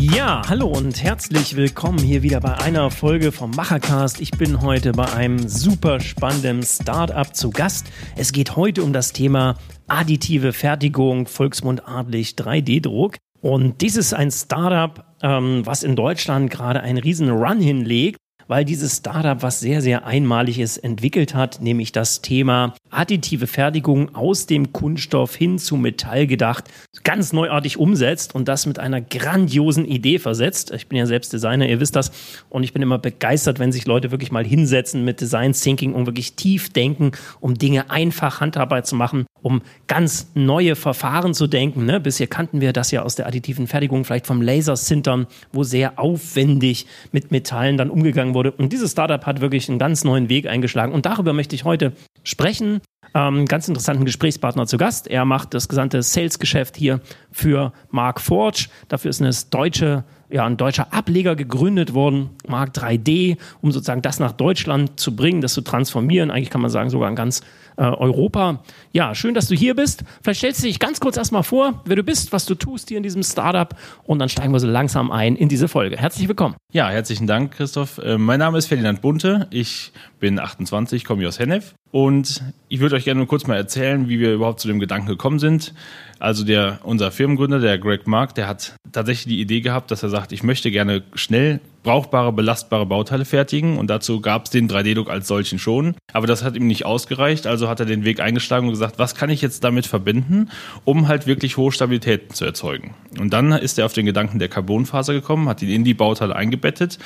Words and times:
Ja, 0.00 0.42
hallo 0.48 0.68
und 0.68 1.02
herzlich 1.02 1.56
willkommen 1.56 1.98
hier 1.98 2.22
wieder 2.22 2.38
bei 2.38 2.56
einer 2.56 2.88
Folge 2.92 3.32
vom 3.32 3.50
Machercast. 3.50 4.20
Ich 4.20 4.30
bin 4.30 4.62
heute 4.62 4.92
bei 4.92 5.12
einem 5.12 5.48
super 5.48 5.98
spannenden 5.98 6.62
Startup 6.62 7.34
zu 7.34 7.50
Gast. 7.50 7.88
Es 8.14 8.30
geht 8.30 8.54
heute 8.54 8.84
um 8.84 8.92
das 8.92 9.12
Thema 9.12 9.56
additive 9.88 10.52
Fertigung, 10.52 11.26
volksmundartlich 11.26 12.34
3D-Druck. 12.34 13.16
Und 13.40 13.80
dies 13.80 13.96
ist 13.96 14.14
ein 14.14 14.30
Startup, 14.30 15.04
ähm, 15.20 15.62
was 15.66 15.82
in 15.82 15.96
Deutschland 15.96 16.48
gerade 16.48 16.80
einen 16.80 16.98
riesen 16.98 17.28
Run 17.30 17.60
hinlegt 17.60 18.20
weil 18.48 18.64
dieses 18.64 18.96
Startup 18.96 19.42
was 19.42 19.60
sehr, 19.60 19.82
sehr 19.82 20.06
Einmaliges 20.06 20.78
entwickelt 20.78 21.34
hat, 21.34 21.60
nämlich 21.60 21.92
das 21.92 22.22
Thema 22.22 22.74
additive 22.90 23.46
Fertigung 23.46 24.14
aus 24.14 24.46
dem 24.46 24.72
Kunststoff 24.72 25.36
hin 25.36 25.58
zu 25.58 25.76
Metall 25.76 26.26
gedacht, 26.26 26.64
ganz 27.04 27.34
neuartig 27.34 27.76
umsetzt 27.76 28.34
und 28.34 28.48
das 28.48 28.66
mit 28.66 28.78
einer 28.78 29.02
grandiosen 29.02 29.84
Idee 29.84 30.18
versetzt. 30.18 30.72
Ich 30.72 30.88
bin 30.88 30.98
ja 30.98 31.06
selbst 31.06 31.32
Designer, 31.32 31.68
ihr 31.68 31.80
wisst 31.80 31.94
das. 31.94 32.10
Und 32.48 32.64
ich 32.64 32.72
bin 32.72 32.82
immer 32.82 32.98
begeistert, 32.98 33.58
wenn 33.58 33.70
sich 33.70 33.86
Leute 33.86 34.10
wirklich 34.10 34.32
mal 34.32 34.44
hinsetzen 34.44 35.04
mit 35.04 35.20
Design 35.20 35.52
Thinking 35.52 35.92
und 35.92 36.06
wirklich 36.06 36.32
tief 36.32 36.72
denken, 36.72 37.12
um 37.40 37.54
Dinge 37.54 37.90
einfach 37.90 38.40
handhabbar 38.40 38.82
zu 38.84 38.96
machen, 38.96 39.26
um 39.42 39.60
ganz 39.86 40.30
neue 40.34 40.74
Verfahren 40.74 41.34
zu 41.34 41.46
denken. 41.46 41.84
Ne? 41.84 42.00
Bisher 42.00 42.26
kannten 42.26 42.62
wir 42.62 42.72
das 42.72 42.90
ja 42.90 43.02
aus 43.02 43.14
der 43.14 43.26
additiven 43.26 43.66
Fertigung, 43.66 44.04
vielleicht 44.04 44.26
vom 44.26 44.40
Lasersintern, 44.40 45.26
wo 45.52 45.62
sehr 45.62 45.98
aufwendig 45.98 46.86
mit 47.12 47.30
Metallen 47.30 47.76
dann 47.76 47.90
umgegangen 47.90 48.34
wurde 48.34 48.37
wurde. 48.38 48.52
Und 48.52 48.72
dieses 48.72 48.92
Startup 48.92 49.26
hat 49.26 49.40
wirklich 49.40 49.68
einen 49.68 49.80
ganz 49.80 50.04
neuen 50.04 50.28
Weg 50.28 50.46
eingeschlagen. 50.46 50.92
Und 50.92 51.04
darüber 51.04 51.32
möchte 51.32 51.56
ich 51.56 51.64
heute 51.64 51.92
sprechen. 52.22 52.80
Ähm, 53.14 53.46
ganz 53.46 53.66
interessanten 53.66 54.04
Gesprächspartner 54.04 54.66
zu 54.66 54.76
Gast. 54.76 55.08
Er 55.08 55.24
macht 55.24 55.54
das 55.54 55.68
gesamte 55.68 56.02
Sales-Geschäft 56.02 56.76
hier 56.76 57.00
für 57.32 57.72
Mark 57.90 58.20
Forge. 58.20 58.68
Dafür 58.88 59.10
ist 59.10 59.20
eine 59.20 59.32
deutsche 59.50 60.04
ja, 60.30 60.44
ein 60.44 60.56
deutscher 60.56 60.92
Ableger 60.92 61.36
gegründet 61.36 61.94
worden, 61.94 62.30
Mark 62.46 62.76
3D, 62.76 63.38
um 63.60 63.72
sozusagen 63.72 64.02
das 64.02 64.18
nach 64.20 64.32
Deutschland 64.32 65.00
zu 65.00 65.16
bringen, 65.16 65.40
das 65.40 65.54
zu 65.54 65.62
transformieren. 65.62 66.30
Eigentlich 66.30 66.50
kann 66.50 66.60
man 66.60 66.70
sagen, 66.70 66.90
sogar 66.90 67.08
in 67.08 67.16
ganz 67.16 67.40
äh, 67.76 67.82
Europa. 67.82 68.62
Ja, 68.92 69.14
schön, 69.14 69.34
dass 69.34 69.48
du 69.48 69.54
hier 69.54 69.74
bist. 69.74 70.04
Vielleicht 70.22 70.38
stellst 70.40 70.62
du 70.62 70.66
dich 70.66 70.78
ganz 70.78 71.00
kurz 71.00 71.16
erstmal 71.16 71.44
vor, 71.44 71.82
wer 71.86 71.96
du 71.96 72.02
bist, 72.02 72.32
was 72.32 72.44
du 72.44 72.54
tust 72.54 72.88
hier 72.88 72.98
in 72.98 73.02
diesem 73.02 73.22
Startup 73.22 73.74
und 74.04 74.18
dann 74.18 74.28
steigen 74.28 74.52
wir 74.52 74.60
so 74.60 74.66
langsam 74.66 75.10
ein 75.10 75.36
in 75.36 75.48
diese 75.48 75.68
Folge. 75.68 75.96
Herzlich 75.96 76.28
willkommen. 76.28 76.56
Ja, 76.72 76.88
herzlichen 76.90 77.26
Dank, 77.26 77.52
Christoph. 77.52 77.98
Äh, 77.98 78.18
mein 78.18 78.38
Name 78.38 78.58
ist 78.58 78.66
Ferdinand 78.66 79.00
Bunte. 79.00 79.46
Ich 79.50 79.92
bin 80.20 80.38
28, 80.38 81.04
komme 81.04 81.26
aus 81.26 81.38
Hennef 81.38 81.74
und 81.90 82.42
ich 82.68 82.80
würde 82.80 82.96
euch 82.96 83.04
gerne 83.04 83.24
kurz 83.26 83.46
mal 83.46 83.56
erzählen, 83.56 84.08
wie 84.08 84.20
wir 84.20 84.34
überhaupt 84.34 84.60
zu 84.60 84.68
dem 84.68 84.78
Gedanken 84.78 85.06
gekommen 85.06 85.38
sind. 85.38 85.72
Also 86.18 86.44
der, 86.44 86.80
unser 86.82 87.10
Firmengründer, 87.10 87.60
der 87.60 87.78
Greg 87.78 88.06
Mark, 88.06 88.34
der 88.34 88.46
hat 88.46 88.74
tatsächlich 88.92 89.26
die 89.36 89.40
Idee 89.40 89.60
gehabt, 89.60 89.90
dass 89.90 90.02
er 90.02 90.10
sagt, 90.10 90.32
ich 90.32 90.42
möchte 90.42 90.70
gerne 90.70 91.02
schnell 91.14 91.60
brauchbare, 91.88 92.34
belastbare 92.34 92.84
Bauteile 92.84 93.24
fertigen 93.24 93.78
und 93.78 93.88
dazu 93.88 94.20
gab 94.20 94.44
es 94.44 94.50
den 94.50 94.68
3D-Druck 94.68 95.08
als 95.08 95.26
solchen 95.26 95.58
schon. 95.58 95.94
Aber 96.12 96.26
das 96.26 96.44
hat 96.44 96.54
ihm 96.54 96.66
nicht 96.66 96.84
ausgereicht, 96.84 97.46
also 97.46 97.66
hat 97.66 97.80
er 97.80 97.86
den 97.86 98.04
Weg 98.04 98.20
eingeschlagen 98.20 98.66
und 98.66 98.74
gesagt, 98.74 98.98
was 98.98 99.14
kann 99.14 99.30
ich 99.30 99.40
jetzt 99.40 99.64
damit 99.64 99.86
verbinden, 99.86 100.50
um 100.84 101.08
halt 101.08 101.26
wirklich 101.26 101.56
hohe 101.56 101.72
Stabilitäten 101.72 102.34
zu 102.34 102.44
erzeugen. 102.44 102.94
Und 103.18 103.32
dann 103.32 103.52
ist 103.52 103.78
er 103.78 103.86
auf 103.86 103.94
den 103.94 104.04
Gedanken 104.04 104.38
der 104.38 104.48
Carbonfaser 104.48 105.14
gekommen, 105.14 105.48
hat 105.48 105.62
ihn 105.62 105.70
in 105.70 105.82
die 105.82 105.94
Bauteile 105.94 106.36
eingebettet, 106.36 106.98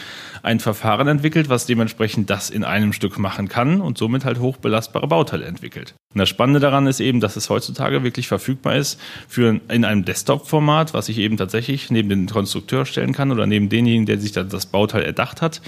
ein 0.42 0.58
Verfahren 0.58 1.06
entwickelt, 1.06 1.48
was 1.48 1.66
dementsprechend 1.66 2.28
das 2.28 2.50
in 2.50 2.64
einem 2.64 2.92
Stück 2.92 3.20
machen 3.20 3.46
kann 3.48 3.80
und 3.80 3.98
somit 3.98 4.24
halt 4.24 4.40
hochbelastbare 4.40 5.06
Bauteile 5.06 5.44
entwickelt. 5.44 5.94
Und 6.12 6.18
das 6.18 6.28
Spannende 6.28 6.60
daran 6.60 6.86
ist 6.88 7.00
eben, 7.00 7.20
dass 7.20 7.36
es 7.36 7.48
heutzutage 7.48 8.02
wirklich 8.02 8.28
verfügbar 8.28 8.76
ist 8.76 9.00
für 9.28 9.60
in 9.68 9.84
einem 9.84 10.04
Desktop-Format, 10.04 10.92
was 10.92 11.08
ich 11.08 11.18
eben 11.18 11.36
tatsächlich 11.36 11.90
neben 11.90 12.08
den 12.08 12.26
Konstrukteur 12.26 12.84
stellen 12.84 13.12
kann 13.12 13.30
oder 13.30 13.46
neben 13.46 13.68
denjenigen, 13.68 14.06
der 14.06 14.18
sich 14.18 14.32
das 14.32 14.66
Bauteil 14.72 15.02
erdacht 15.02 15.42
hat. 15.42 15.62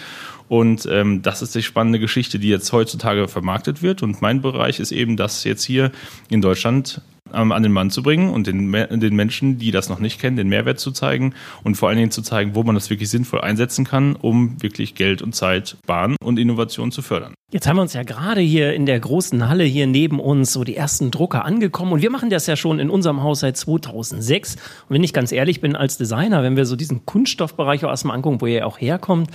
Und 0.49 0.87
ähm, 0.91 1.23
das 1.23 1.41
ist 1.41 1.55
die 1.55 1.63
spannende 1.63 1.99
Geschichte, 1.99 2.39
die 2.39 2.49
jetzt 2.49 2.73
heutzutage 2.73 3.29
vermarktet 3.29 3.83
wird. 3.83 4.03
Und 4.03 4.21
mein 4.21 4.43
Bereich 4.43 4.81
ist 4.81 4.93
eben, 4.93 5.17
dass 5.17 5.45
jetzt 5.45 5.65
hier 5.65 5.91
in 6.29 6.43
Deutschland 6.43 7.01
an 7.31 7.63
den 7.63 7.73
Mann 7.73 7.91
zu 7.91 8.03
bringen 8.03 8.31
und 8.31 8.47
den, 8.47 8.71
den 8.73 9.17
Menschen, 9.17 9.59
die 9.59 9.71
das 9.71 9.89
noch 9.89 9.99
nicht 9.99 10.21
kennen, 10.21 10.37
den 10.37 10.49
Mehrwert 10.49 10.79
zu 10.79 10.93
zeigen 10.93 11.35
und 11.63 11.77
vor 11.77 11.89
allen 11.89 11.97
Dingen 11.97 12.11
zu 12.11 12.23
zeigen, 12.23 12.55
wo 12.55 12.63
man 12.63 12.75
das 12.75 12.91
wirklich 12.91 13.09
sinnvoll 13.09 13.41
einsetzen 13.41 13.85
kann, 13.85 14.15
um 14.15 14.61
wirklich 14.63 14.95
Geld 14.95 15.23
und 15.23 15.35
Zeit, 15.35 15.77
Bahn 15.87 16.17
und 16.23 16.39
Innovation 16.39 16.93
zu 16.93 17.01
fördern. 17.01 17.35
Jetzt 17.51 17.67
haben 17.67 17.77
wir 17.77 17.83
uns 17.83 17.95
ja 17.95 18.03
gerade 18.03 18.41
hier 18.41 18.75
in 18.75 18.85
der 18.85 18.99
großen 18.99 19.49
Halle 19.49 19.65
hier 19.65 19.87
neben 19.87 20.21
uns 20.21 20.53
so 20.53 20.65
die 20.65 20.77
ersten 20.77 21.11
Drucker 21.11 21.45
angekommen 21.45 21.93
und 21.93 22.03
wir 22.03 22.11
machen 22.11 22.29
das 22.29 22.47
ja 22.47 22.57
schon 22.57 22.79
in 22.79 22.91
unserem 22.91 23.23
Haus 23.23 23.41
seit 23.41 23.57
2006. 23.57 24.57
Und 24.57 24.61
wenn 24.89 25.05
ich 25.05 25.13
ganz 25.13 25.33
ehrlich 25.33 25.61
bin 25.61 25.77
als 25.77 25.97
Designer, 25.97 26.43
wenn 26.43 26.57
wir 26.57 26.67
so 26.67 26.77
diesen 26.77 27.07
Kunststoffbereich 27.07 27.85
auch 27.85 27.91
erstmal 27.91 28.17
angucken, 28.17 28.41
wo 28.41 28.47
ihr 28.47 28.67
auch 28.67 28.81
herkommt, 28.81 29.31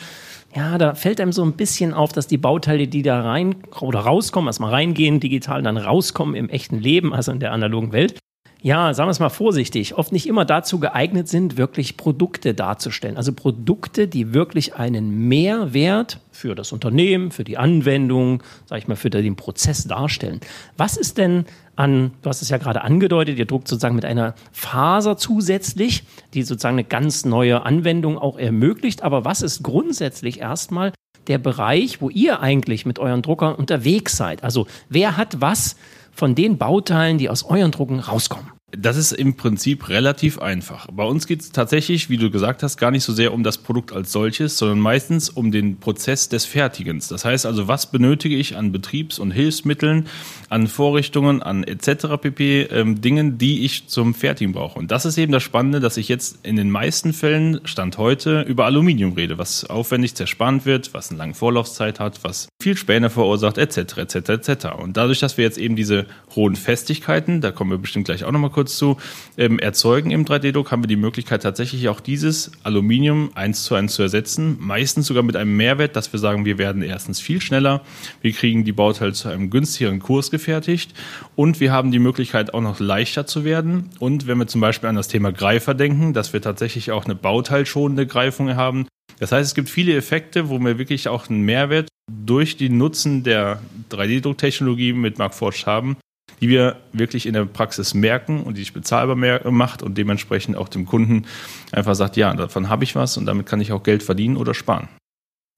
ja, 0.55 0.77
da 0.77 0.95
fällt 0.95 1.21
einem 1.21 1.31
so 1.31 1.43
ein 1.43 1.53
bisschen 1.53 1.93
auf, 1.93 2.11
dass 2.11 2.27
die 2.27 2.37
Bauteile, 2.37 2.87
die 2.87 3.03
da 3.03 3.21
rein 3.21 3.55
oder 3.79 3.99
rauskommen, 3.99 4.47
erstmal 4.47 4.71
reingehen, 4.71 5.19
digital 5.19 5.61
dann 5.61 5.77
rauskommen 5.77 6.35
im 6.35 6.49
echten 6.49 6.79
Leben, 6.79 7.13
also 7.13 7.31
in 7.31 7.39
der 7.39 7.51
analogen 7.51 7.91
Welt, 7.91 8.19
ja, 8.61 8.93
sagen 8.93 9.07
wir 9.07 9.11
es 9.11 9.19
mal 9.19 9.29
vorsichtig, 9.29 9.95
oft 9.95 10.11
nicht 10.11 10.27
immer 10.27 10.43
dazu 10.43 10.79
geeignet 10.79 11.29
sind, 11.29 11.55
wirklich 11.55 11.95
Produkte 11.95 12.53
darzustellen. 12.53 13.15
Also 13.15 13.31
Produkte, 13.31 14.07
die 14.07 14.33
wirklich 14.33 14.75
einen 14.75 15.29
Mehrwert 15.29 16.19
für 16.31 16.55
das 16.55 16.73
Unternehmen, 16.73 17.31
für 17.31 17.45
die 17.45 17.57
Anwendung, 17.57 18.43
sage 18.65 18.79
ich 18.79 18.87
mal, 18.89 18.95
für 18.95 19.09
den 19.09 19.37
Prozess 19.37 19.85
darstellen. 19.85 20.41
Was 20.75 20.97
ist 20.97 21.17
denn 21.17 21.45
an, 21.79 22.11
du 22.21 22.29
hast 22.29 22.41
es 22.41 22.49
ja 22.49 22.57
gerade 22.57 22.83
angedeutet, 22.83 23.39
ihr 23.39 23.45
druckt 23.45 23.67
sozusagen 23.67 23.95
mit 23.95 24.05
einer 24.05 24.35
Faser 24.51 25.17
zusätzlich, 25.17 26.03
die 26.33 26.43
sozusagen 26.43 26.75
eine 26.75 26.83
ganz 26.83 27.25
neue 27.25 27.65
Anwendung 27.65 28.17
auch 28.17 28.37
ermöglicht. 28.37 29.01
Aber 29.01 29.25
was 29.25 29.41
ist 29.41 29.63
grundsätzlich 29.63 30.39
erstmal 30.39 30.91
der 31.27 31.37
Bereich, 31.37 32.01
wo 32.01 32.09
ihr 32.09 32.41
eigentlich 32.41 32.85
mit 32.85 32.99
euren 32.99 33.21
Druckern 33.21 33.55
unterwegs 33.55 34.17
seid? 34.17 34.43
Also 34.43 34.67
wer 34.89 35.15
hat 35.15 35.41
was 35.41 35.77
von 36.11 36.35
den 36.35 36.57
Bauteilen, 36.57 37.17
die 37.17 37.29
aus 37.29 37.43
euren 37.43 37.71
Drucken 37.71 37.99
rauskommen? 37.99 38.51
Das 38.71 38.97
ist 38.97 39.13
im 39.13 39.35
Prinzip 39.35 39.89
relativ 39.89 40.39
einfach. 40.39 40.87
Bei 40.91 41.03
uns 41.03 41.25
geht 41.25 41.41
es 41.41 41.51
tatsächlich, 41.51 42.09
wie 42.09 42.17
du 42.17 42.29
gesagt 42.29 42.61
hast, 42.61 42.77
gar 42.77 42.91
nicht 42.91 43.03
so 43.03 43.13
sehr 43.13 43.33
um 43.33 43.43
das 43.43 43.57
Produkt 43.57 43.91
als 43.91 44.11
solches, 44.11 44.57
sondern 44.59 44.79
meistens 44.79 45.29
um 45.29 45.51
den 45.51 45.79
Prozess 45.79 46.29
des 46.29 46.45
Fertigens. 46.45 47.07
Das 47.07 47.25
heißt 47.25 47.47
also, 47.47 47.67
was 47.67 47.91
benötige 47.91 48.35
ich 48.35 48.55
an 48.55 48.71
Betriebs- 48.71 49.17
und 49.17 49.31
Hilfsmitteln, 49.31 50.07
an 50.49 50.67
Vorrichtungen, 50.67 51.41
an 51.41 51.63
etc. 51.63 52.17
pp. 52.21 52.61
Ähm, 52.71 53.01
Dingen, 53.01 53.39
die 53.39 53.65
ich 53.65 53.87
zum 53.87 54.13
Fertigen 54.13 54.53
brauche. 54.53 54.77
Und 54.77 54.91
das 54.91 55.05
ist 55.05 55.17
eben 55.17 55.31
das 55.31 55.41
Spannende, 55.41 55.79
dass 55.79 55.97
ich 55.97 56.07
jetzt 56.07 56.39
in 56.43 56.55
den 56.55 56.69
meisten 56.69 57.11
Fällen, 57.11 57.61
Stand 57.63 57.97
heute, 57.97 58.41
über 58.41 58.65
Aluminium 58.65 59.13
rede, 59.13 59.39
was 59.39 59.65
aufwendig 59.65 60.13
zerspannt 60.13 60.65
wird, 60.65 60.93
was 60.93 61.09
eine 61.09 61.17
lange 61.17 61.33
Vorlaufzeit 61.33 61.99
hat, 61.99 62.23
was 62.23 62.49
viel 62.61 62.77
Späne 62.77 63.09
verursacht, 63.09 63.57
etc. 63.57 63.97
etc. 63.97 64.15
etc. 64.29 64.67
Und 64.77 64.95
dadurch, 64.95 65.19
dass 65.19 65.37
wir 65.37 65.45
jetzt 65.45 65.57
eben 65.57 65.75
diese 65.75 66.05
hohen 66.35 66.55
Festigkeiten, 66.55 67.41
da 67.41 67.51
kommen 67.51 67.71
wir 67.71 67.77
bestimmt 67.79 68.05
gleich 68.05 68.23
auch 68.23 68.31
nochmal 68.31 68.51
kurz 68.51 68.58
kurz 68.59 68.77
zu, 68.77 68.97
ähm, 69.37 69.57
erzeugen 69.57 70.11
im 70.11 70.25
3D-Druck, 70.25 70.69
haben 70.73 70.83
wir 70.83 70.89
die 70.89 70.97
Möglichkeit 70.97 71.43
tatsächlich 71.43 71.87
auch 71.87 72.01
dieses 72.01 72.51
Aluminium 72.63 73.31
eins 73.33 73.63
zu 73.63 73.73
eins 73.73 73.93
zu 73.93 74.01
ersetzen. 74.01 74.57
Meistens 74.59 75.07
sogar 75.07 75.23
mit 75.23 75.37
einem 75.37 75.55
Mehrwert, 75.55 75.95
dass 75.95 76.11
wir 76.11 76.19
sagen, 76.19 76.43
wir 76.43 76.57
werden 76.57 76.81
erstens 76.81 77.21
viel 77.21 77.39
schneller, 77.39 77.81
wir 78.21 78.33
kriegen 78.33 78.65
die 78.65 78.73
Bauteile 78.73 79.13
zu 79.13 79.29
einem 79.29 79.49
günstigeren 79.49 79.99
Kurs 80.01 80.29
gefertigt 80.29 80.93
und 81.37 81.61
wir 81.61 81.71
haben 81.71 81.91
die 81.91 81.99
Möglichkeit 81.99 82.53
auch 82.53 82.59
noch 82.59 82.81
leichter 82.81 83.25
zu 83.25 83.45
werden. 83.45 83.91
Und 83.99 84.27
wenn 84.27 84.37
wir 84.37 84.47
zum 84.47 84.59
Beispiel 84.59 84.89
an 84.89 84.97
das 84.97 85.07
Thema 85.07 85.31
Greifer 85.31 85.73
denken, 85.73 86.11
dass 86.11 86.33
wir 86.33 86.41
tatsächlich 86.41 86.91
auch 86.91 87.05
eine 87.05 87.15
bauteilschonende 87.15 88.07
Greifung 88.07 88.57
haben, 88.57 88.87
das 89.19 89.31
heißt, 89.31 89.47
es 89.47 89.55
gibt 89.55 89.69
viele 89.69 89.95
Effekte, 89.95 90.49
wo 90.49 90.59
wir 90.59 90.77
wirklich 90.77 91.07
auch 91.07 91.29
einen 91.29 91.43
Mehrwert 91.43 91.87
durch 92.11 92.57
die 92.57 92.69
Nutzen 92.69 93.23
der 93.23 93.61
3D-Drucktechnologie 93.89 94.91
mit 94.91 95.17
Mark 95.17 95.33
Forge 95.33 95.63
haben, 95.65 95.95
die 96.41 96.49
wir 96.49 96.77
wirklich 96.93 97.25
in 97.25 97.33
der 97.33 97.45
Praxis 97.45 97.93
merken 97.93 98.43
und 98.43 98.57
die 98.57 98.61
sich 98.61 98.73
bezahlbar 98.73 99.15
macht 99.51 99.83
und 99.83 99.97
dementsprechend 99.97 100.55
auch 100.57 100.69
dem 100.69 100.85
Kunden 100.85 101.25
einfach 101.71 101.95
sagt, 101.95 102.17
ja, 102.17 102.33
davon 102.33 102.69
habe 102.69 102.83
ich 102.83 102.95
was 102.95 103.17
und 103.17 103.25
damit 103.25 103.45
kann 103.45 103.61
ich 103.61 103.71
auch 103.71 103.83
Geld 103.83 104.03
verdienen 104.03 104.37
oder 104.37 104.53
sparen. 104.53 104.87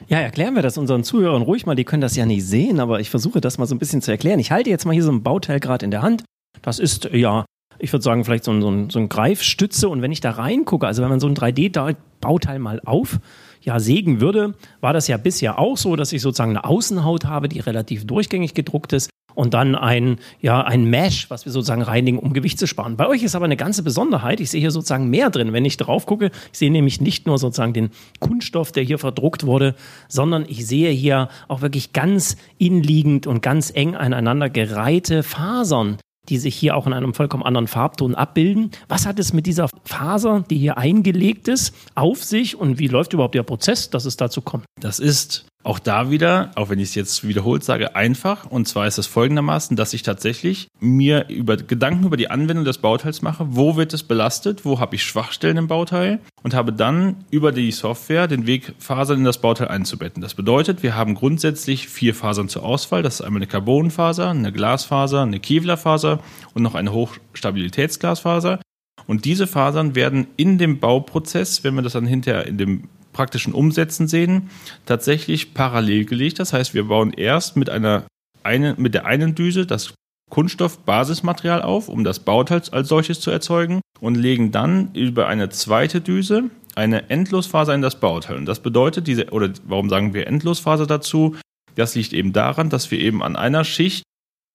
Ja, 0.08 0.20
erklären 0.20 0.56
wir 0.56 0.64
das 0.64 0.78
unseren 0.78 1.04
Zuhörern 1.04 1.44
ruhig 1.44 1.66
mal, 1.66 1.76
die 1.76 1.84
können 1.84 2.02
das 2.02 2.16
ja 2.16 2.26
nicht 2.26 2.46
sehen, 2.46 2.80
aber 2.80 3.00
ich 3.00 3.10
versuche 3.10 3.40
das 3.40 3.58
mal 3.58 3.68
so 3.68 3.76
ein 3.76 3.80
bisschen 3.80 4.02
zu 4.02 4.12
erklären. 4.12 4.40
Ich 4.40 4.52
halte 4.52 4.70
jetzt 4.70 4.86
mal 4.86 4.94
hier 4.94 5.04
so 5.04 5.12
ein 5.12 5.22
Bauteil 5.22 5.60
gerade 5.60 5.86
in 5.86 5.92
der 5.92 6.02
Hand. 6.02 6.24
Das 6.64 6.80
ist 6.80 7.06
ja, 7.14 7.46
ich 7.78 7.94
würde 7.94 8.04
sagen, 8.04 8.26
vielleicht 8.26 8.44
so 8.44 8.52
ein, 8.52 8.62
so, 8.62 8.70
ein, 8.70 8.90
so 8.90 9.00
ein 9.00 9.10
Greifstütze 9.10 9.88
und 9.90 10.02
wenn 10.02 10.12
ich 10.12 10.20
da 10.20 10.32
reingucke, 10.32 10.88
also 10.88 11.04
wenn 11.04 11.10
man 11.10 11.20
so 11.20 11.28
ein 11.28 11.36
3D-Bauteil 11.36 12.60
mal 12.60 12.82
auf 12.84 13.20
ja, 13.62 13.80
sägen 13.80 14.22
würde, 14.22 14.56
war 14.80 14.92
das 14.92 15.08
ja 15.08 15.18
bisher 15.18 15.60
auch 15.60 15.78
so, 15.78 15.96
dass 15.96 16.12
ich 16.14 16.22
sozusagen 16.22 16.52
eine 16.52 16.66
Außenhaut 16.66 17.26
habe, 17.26 17.48
die 17.48 17.60
relativ 17.60 18.08
durchgängig 18.08 18.56
gedruckt 18.56 18.94
ist 18.94 19.11
und 19.36 19.54
dann 19.54 19.76
ein, 19.76 20.18
ja, 20.40 20.62
ein 20.62 20.86
Mesh, 20.86 21.30
was 21.30 21.46
wir 21.46 21.52
sozusagen 21.52 21.82
reinigen, 21.82 22.20
um 22.20 22.34
Gewicht 22.34 22.60
zu 22.60 22.68
sparen. 22.68 22.98
Bei 22.98 23.08
euch 23.08 23.24
ist 23.24 23.36
aber 23.36 23.46
eine 23.46 23.58
ganze 23.58 23.84
Besonderheit. 23.84 24.40
Ich 24.40 24.52
sehe 24.52 24.60
hier 24.60 24.72
sozusagen 24.72 25.10
mehr 25.10 25.30
drin, 25.30 25.54
wenn 25.54 25.66
ich 25.66 25.78
drauf 25.78 26.06
gucke. 26.06 26.32
Ich 26.52 26.60
sehe 26.60 26.72
nämlich 26.72 27.02
nicht 27.02 27.28
nur 27.28 27.38
sozusagen 27.38 27.74
den 27.74 27.90
Kunststoff, 28.20 28.72
der 28.72 28.84
hier 28.84 28.98
verdruckt 28.98 29.46
wurde, 29.46 29.76
sondern 30.08 30.46
ich 30.48 30.66
sehe 30.66 30.92
hier 30.92 31.30
auch 31.48 31.62
wirklich 31.62 31.94
ganz 31.94 32.38
inliegend 32.58 33.28
und 33.28 33.42
ganz 33.42 33.72
eng 33.74 33.96
aneinander 33.96 34.50
gereihte 34.50 35.24
Fasern, 35.24 35.98
die 36.30 36.38
sich 36.38 36.56
hier 36.56 36.76
auch 36.76 36.88
in 36.88 36.94
einem 36.94 37.14
vollkommen 37.14 37.44
anderen 37.44 37.68
Farbton 37.68 38.16
abbilden. 38.16 38.72
Was 38.88 39.06
hat 39.06 39.20
es 39.20 39.34
mit 39.34 39.48
dieser 39.48 39.70
Faser, 39.84 40.44
die 40.50 40.58
hier 40.58 40.78
eingelegt 40.78 41.48
ist, 41.48 41.76
auf 41.96 42.24
sich 42.24 42.56
und 42.56 42.80
wie 42.80 42.88
läuft 42.88 43.14
überhaupt 43.14 43.36
der 43.36 43.44
Prozess, 43.44 43.90
dass 43.90 44.06
es 44.06 44.18
dazu 44.18 44.42
kommt? 44.42 44.66
Das 44.80 45.00
ist 45.00 45.46
auch 45.64 45.80
da 45.80 46.10
wieder, 46.10 46.52
auch 46.56 46.70
wenn 46.70 46.80
ich 46.80 46.90
es 46.90 46.96
jetzt 46.96 47.28
wiederholt 47.28 47.64
sage, 47.64 47.96
einfach. 47.96 48.46
Und 48.46 48.68
zwar 48.68 48.88
ist 48.88 48.98
es 48.98 49.08
folgendermaßen, 49.08 49.78
dass 49.78 49.94
ich 49.94 50.04
tatsächlich 50.04 50.68
mir 50.80 51.28
über 51.30 51.58
Gedanken 51.58 52.06
über 52.06 52.18
die 52.18 52.30
Anwendung 52.30 52.66
des 52.66 52.80
Bauteils 52.80 53.22
mache. 53.22 53.46
Wo 53.50 53.76
wird 53.76 53.94
es 53.94 54.04
belastet? 54.04 54.66
Wo 54.66 54.80
habe 54.80 54.96
ich 54.96 55.04
Schwachstellen 55.04 55.58
im 55.58 55.68
Bauteil? 55.68 56.20
Und 56.44 56.56
habe 56.56 56.74
dann 56.74 57.24
über 57.30 57.52
die 57.52 57.72
Software 57.72 58.28
den 58.28 58.48
Weg, 58.48 58.74
Fasern 58.80 59.20
in 59.20 59.24
das 59.24 59.40
Bauteil 59.40 59.68
einzubetten. 59.68 60.22
Das 60.22 60.34
bedeutet, 60.34 60.82
wir 60.82 60.96
haben 60.96 61.14
grundsätzlich 61.14 61.88
vier 61.88 62.16
Fasern 62.16 62.50
zur 62.50 62.64
Auswahl. 62.64 63.04
Das 63.04 63.16
ist 63.16 63.22
einmal 63.22 63.40
eine 63.40 63.48
Carbonfaser, 63.48 64.30
eine 64.30 64.52
Glasfaser, 64.52 65.22
eine 65.22 65.40
Kevlarfaser 65.40 66.20
und 66.54 66.64
noch 66.64 66.74
eine 66.74 66.92
Hochstabilitätsglasfaser. 66.92 68.60
Und 69.08 69.26
diese 69.26 69.46
Fasern 69.46 69.96
werden 69.96 70.28
in 70.38 70.58
dem 70.58 70.80
Bauprozess, 70.80 71.64
wenn 71.64 71.76
wir 71.76 71.82
das 71.82 71.94
dann 71.94 72.06
hinterher 72.06 72.48
in 72.48 72.58
dem 72.58 72.84
praktischen 73.14 73.54
Umsetzen 73.54 74.08
sehen, 74.08 74.50
tatsächlich 74.86 75.54
parallel 75.54 76.06
gelegt. 76.06 76.40
Das 76.40 76.54
heißt, 76.54 76.74
wir 76.74 76.86
bauen 76.86 77.14
erst 77.14 77.58
mit 77.58 77.70
einer 77.70 78.06
eine, 78.44 78.76
mit 78.78 78.94
der 78.94 79.06
einen 79.06 79.36
Düse 79.36 79.66
das 79.66 79.94
Kunststoffbasismaterial 80.30 81.62
auf, 81.62 81.90
um 81.90 82.04
das 82.04 82.20
Bauteil 82.20 82.62
als 82.72 82.88
solches 82.88 83.20
zu 83.20 83.32
erzeugen 83.32 83.82
und 84.00 84.16
legen 84.16 84.52
dann 84.52 84.94
über 84.94 85.28
eine 85.28 85.50
zweite 85.50 86.02
Düse 86.02 86.50
eine 86.74 87.10
Endlosfaser 87.10 87.76
in 87.76 87.82
das 87.82 88.00
Bauteil. 88.00 88.38
Und 88.38 88.46
das 88.46 88.62
bedeutet 88.62 89.08
diese, 89.08 89.30
oder 89.32 89.52
warum 89.66 89.90
sagen 89.90 90.14
wir 90.14 90.28
Endlosfaser 90.28 90.88
dazu? 90.88 91.36
Das 91.76 91.96
liegt 91.96 92.14
eben 92.14 92.32
daran, 92.32 92.70
dass 92.70 92.92
wir 92.92 93.00
eben 93.00 93.22
an 93.22 93.36
einer 93.36 93.66
Schicht 93.66 94.04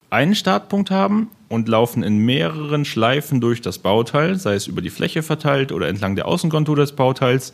einen 0.09 0.35
Startpunkt 0.35 0.89
haben 0.89 1.29
und 1.47 1.67
laufen 1.67 2.01
in 2.01 2.17
mehreren 2.17 2.85
Schleifen 2.85 3.39
durch 3.39 3.61
das 3.61 3.79
Bauteil, 3.79 4.35
sei 4.35 4.55
es 4.55 4.67
über 4.67 4.81
die 4.81 4.89
Fläche 4.89 5.21
verteilt 5.21 5.71
oder 5.71 5.87
entlang 5.87 6.15
der 6.15 6.27
Außenkontur 6.27 6.75
des 6.75 6.93
Bauteils 6.93 7.53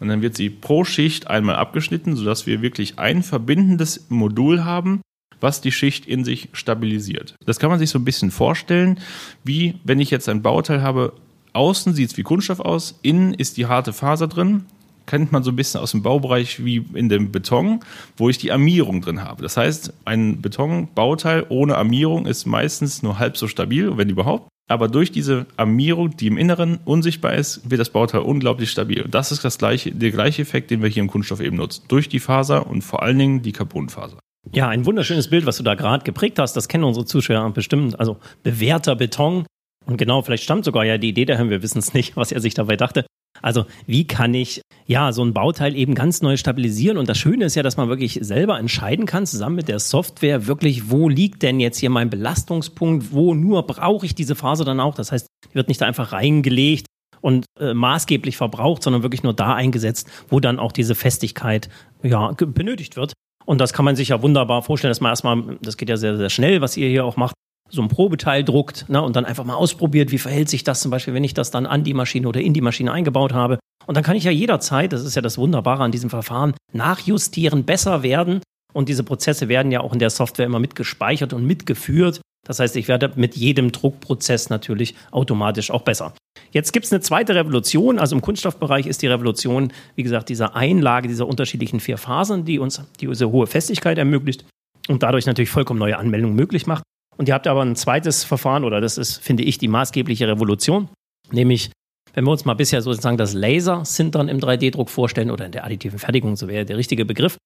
und 0.00 0.08
dann 0.08 0.22
wird 0.22 0.36
sie 0.36 0.50
pro 0.50 0.84
Schicht 0.84 1.28
einmal 1.28 1.56
abgeschnitten, 1.56 2.16
sodass 2.16 2.46
wir 2.46 2.62
wirklich 2.62 2.98
ein 2.98 3.22
verbindendes 3.22 4.06
Modul 4.08 4.64
haben, 4.64 5.00
was 5.40 5.60
die 5.60 5.72
Schicht 5.72 6.06
in 6.06 6.24
sich 6.24 6.48
stabilisiert. 6.52 7.34
Das 7.44 7.58
kann 7.58 7.70
man 7.70 7.78
sich 7.78 7.90
so 7.90 7.98
ein 7.98 8.04
bisschen 8.04 8.30
vorstellen, 8.30 9.00
wie 9.44 9.74
wenn 9.84 10.00
ich 10.00 10.10
jetzt 10.10 10.28
ein 10.28 10.42
Bauteil 10.42 10.82
habe, 10.82 11.12
außen 11.52 11.94
sieht 11.94 12.10
es 12.10 12.16
wie 12.16 12.22
Kunststoff 12.22 12.60
aus, 12.60 12.98
innen 13.02 13.34
ist 13.34 13.56
die 13.56 13.66
harte 13.66 13.92
Faser 13.92 14.28
drin, 14.28 14.64
kennt 15.06 15.32
man 15.32 15.42
so 15.42 15.50
ein 15.50 15.56
bisschen 15.56 15.80
aus 15.80 15.92
dem 15.92 16.02
Baubereich 16.02 16.64
wie 16.64 16.84
in 16.94 17.08
dem 17.08 17.30
Beton, 17.30 17.80
wo 18.16 18.28
ich 18.28 18.38
die 18.38 18.52
Armierung 18.52 19.00
drin 19.00 19.22
habe. 19.22 19.42
Das 19.42 19.56
heißt, 19.56 19.92
ein 20.04 20.40
Betonbauteil 20.42 21.46
ohne 21.48 21.76
Armierung 21.76 22.26
ist 22.26 22.44
meistens 22.46 23.02
nur 23.02 23.18
halb 23.18 23.36
so 23.36 23.46
stabil, 23.46 23.96
wenn 23.96 24.08
überhaupt. 24.08 24.48
Aber 24.68 24.88
durch 24.88 25.12
diese 25.12 25.46
Armierung, 25.56 26.16
die 26.16 26.26
im 26.26 26.36
Inneren 26.36 26.80
unsichtbar 26.84 27.34
ist, 27.34 27.70
wird 27.70 27.80
das 27.80 27.90
Bauteil 27.90 28.22
unglaublich 28.22 28.70
stabil. 28.70 29.02
Und 29.02 29.14
das 29.14 29.30
ist 29.30 29.44
das 29.44 29.58
gleiche, 29.58 29.92
der 29.92 30.10
gleiche 30.10 30.42
Effekt, 30.42 30.70
den 30.70 30.82
wir 30.82 30.88
hier 30.88 31.02
im 31.02 31.08
Kunststoff 31.08 31.40
eben 31.40 31.56
nutzen. 31.56 31.84
Durch 31.88 32.08
die 32.08 32.18
Faser 32.18 32.66
und 32.66 32.82
vor 32.82 33.02
allen 33.02 33.18
Dingen 33.18 33.42
die 33.42 33.52
Carbonfaser. 33.52 34.18
Ja, 34.52 34.68
ein 34.68 34.84
wunderschönes 34.84 35.30
Bild, 35.30 35.46
was 35.46 35.56
du 35.56 35.62
da 35.62 35.74
gerade 35.74 36.04
geprägt 36.04 36.38
hast. 36.38 36.54
Das 36.54 36.68
kennen 36.68 36.84
unsere 36.84 37.06
Zuschauer 37.06 37.50
bestimmt. 37.52 37.98
Also 37.98 38.16
bewährter 38.42 38.96
Beton. 38.96 39.46
Und 39.86 39.98
genau, 39.98 40.22
vielleicht 40.22 40.42
stammt 40.42 40.64
sogar 40.64 40.84
ja 40.84 40.98
die 40.98 41.10
Idee 41.10 41.24
daher, 41.24 41.48
wir 41.48 41.62
wissen 41.62 41.78
es 41.78 41.94
nicht, 41.94 42.16
was 42.16 42.32
er 42.32 42.40
sich 42.40 42.54
dabei 42.54 42.76
dachte. 42.76 43.06
Also 43.42 43.66
wie 43.86 44.06
kann 44.06 44.34
ich 44.34 44.62
ja 44.86 45.12
so 45.12 45.24
ein 45.24 45.34
Bauteil 45.34 45.76
eben 45.76 45.94
ganz 45.94 46.22
neu 46.22 46.36
stabilisieren? 46.36 46.98
Und 46.98 47.08
das 47.08 47.18
Schöne 47.18 47.44
ist 47.44 47.54
ja, 47.54 47.62
dass 47.62 47.76
man 47.76 47.88
wirklich 47.88 48.18
selber 48.22 48.58
entscheiden 48.58 49.06
kann, 49.06 49.26
zusammen 49.26 49.56
mit 49.56 49.68
der 49.68 49.78
Software, 49.78 50.46
wirklich, 50.46 50.90
wo 50.90 51.08
liegt 51.08 51.42
denn 51.42 51.60
jetzt 51.60 51.78
hier 51.78 51.90
mein 51.90 52.10
Belastungspunkt? 52.10 53.12
Wo 53.12 53.34
nur 53.34 53.66
brauche 53.66 54.06
ich 54.06 54.14
diese 54.14 54.34
Faser 54.34 54.64
dann 54.64 54.80
auch? 54.80 54.94
Das 54.94 55.12
heißt, 55.12 55.26
die 55.50 55.54
wird 55.54 55.68
nicht 55.68 55.82
einfach 55.82 56.12
reingelegt 56.12 56.86
und 57.20 57.46
äh, 57.58 57.74
maßgeblich 57.74 58.36
verbraucht, 58.36 58.82
sondern 58.82 59.02
wirklich 59.02 59.22
nur 59.22 59.34
da 59.34 59.54
eingesetzt, 59.54 60.08
wo 60.28 60.40
dann 60.40 60.58
auch 60.58 60.72
diese 60.72 60.94
Festigkeit 60.94 61.68
ja, 62.02 62.32
benötigt 62.32 62.96
wird. 62.96 63.12
Und 63.44 63.60
das 63.60 63.72
kann 63.72 63.84
man 63.84 63.96
sich 63.96 64.08
ja 64.08 64.22
wunderbar 64.22 64.62
vorstellen, 64.62 64.90
dass 64.90 65.00
man 65.00 65.10
erstmal, 65.10 65.58
das 65.62 65.76
geht 65.76 65.88
ja 65.88 65.96
sehr, 65.96 66.16
sehr 66.16 66.30
schnell, 66.30 66.60
was 66.60 66.76
ihr 66.76 66.88
hier 66.88 67.04
auch 67.04 67.16
macht, 67.16 67.34
so 67.68 67.82
ein 67.82 67.88
Probeteil 67.88 68.44
druckt 68.44 68.88
ne, 68.88 69.02
und 69.02 69.16
dann 69.16 69.24
einfach 69.24 69.44
mal 69.44 69.54
ausprobiert, 69.54 70.10
wie 70.10 70.18
verhält 70.18 70.48
sich 70.48 70.64
das 70.64 70.80
zum 70.80 70.90
Beispiel, 70.90 71.14
wenn 71.14 71.24
ich 71.24 71.34
das 71.34 71.50
dann 71.50 71.66
an 71.66 71.84
die 71.84 71.94
Maschine 71.94 72.28
oder 72.28 72.40
in 72.40 72.54
die 72.54 72.60
Maschine 72.60 72.92
eingebaut 72.92 73.32
habe. 73.32 73.58
Und 73.86 73.96
dann 73.96 74.04
kann 74.04 74.16
ich 74.16 74.24
ja 74.24 74.30
jederzeit, 74.30 74.92
das 74.92 75.04
ist 75.04 75.14
ja 75.14 75.22
das 75.22 75.38
Wunderbare 75.38 75.82
an 75.82 75.92
diesem 75.92 76.10
Verfahren, 76.10 76.54
nachjustieren, 76.72 77.64
besser 77.64 78.02
werden. 78.02 78.40
Und 78.72 78.88
diese 78.88 79.04
Prozesse 79.04 79.48
werden 79.48 79.72
ja 79.72 79.80
auch 79.80 79.92
in 79.92 79.98
der 79.98 80.10
Software 80.10 80.46
immer 80.46 80.58
mitgespeichert 80.58 81.32
und 81.32 81.46
mitgeführt. 81.46 82.20
Das 82.46 82.60
heißt, 82.60 82.76
ich 82.76 82.88
werde 82.88 83.12
mit 83.16 83.36
jedem 83.36 83.72
Druckprozess 83.72 84.50
natürlich 84.50 84.94
automatisch 85.10 85.70
auch 85.70 85.82
besser. 85.82 86.14
Jetzt 86.52 86.72
gibt 86.72 86.86
es 86.86 86.92
eine 86.92 87.00
zweite 87.00 87.34
Revolution. 87.34 87.98
Also 87.98 88.14
im 88.14 88.22
Kunststoffbereich 88.22 88.86
ist 88.86 89.02
die 89.02 89.08
Revolution, 89.08 89.72
wie 89.96 90.02
gesagt, 90.02 90.28
diese 90.28 90.54
Einlage 90.54 91.08
dieser 91.08 91.26
unterschiedlichen 91.26 91.80
vier 91.80 91.98
Phasen, 91.98 92.44
die 92.44 92.58
uns 92.58 92.82
diese 93.00 93.30
hohe 93.30 93.46
Festigkeit 93.46 93.98
ermöglicht 93.98 94.44
und 94.88 95.02
dadurch 95.02 95.26
natürlich 95.26 95.50
vollkommen 95.50 95.80
neue 95.80 95.98
Anmeldungen 95.98 96.36
möglich 96.36 96.66
macht. 96.66 96.84
Und 97.16 97.28
ihr 97.28 97.34
habt 97.34 97.46
aber 97.46 97.62
ein 97.62 97.76
zweites 97.76 98.24
Verfahren, 98.24 98.64
oder 98.64 98.80
das 98.80 98.98
ist, 98.98 99.16
finde 99.18 99.42
ich, 99.42 99.58
die 99.58 99.68
maßgebliche 99.68 100.28
Revolution, 100.28 100.88
nämlich 101.30 101.70
wenn 102.14 102.24
wir 102.24 102.30
uns 102.30 102.46
mal 102.46 102.54
bisher 102.54 102.80
sozusagen 102.80 103.18
das 103.18 103.34
Laser-Sintern 103.34 104.28
im 104.28 104.38
3D-Druck 104.38 104.88
vorstellen 104.88 105.30
oder 105.30 105.44
in 105.44 105.52
der 105.52 105.64
additiven 105.64 105.98
Fertigung, 105.98 106.36
so 106.36 106.48
wäre 106.48 106.64
der 106.64 106.78
richtige 106.78 107.04
Begriff, 107.04 107.36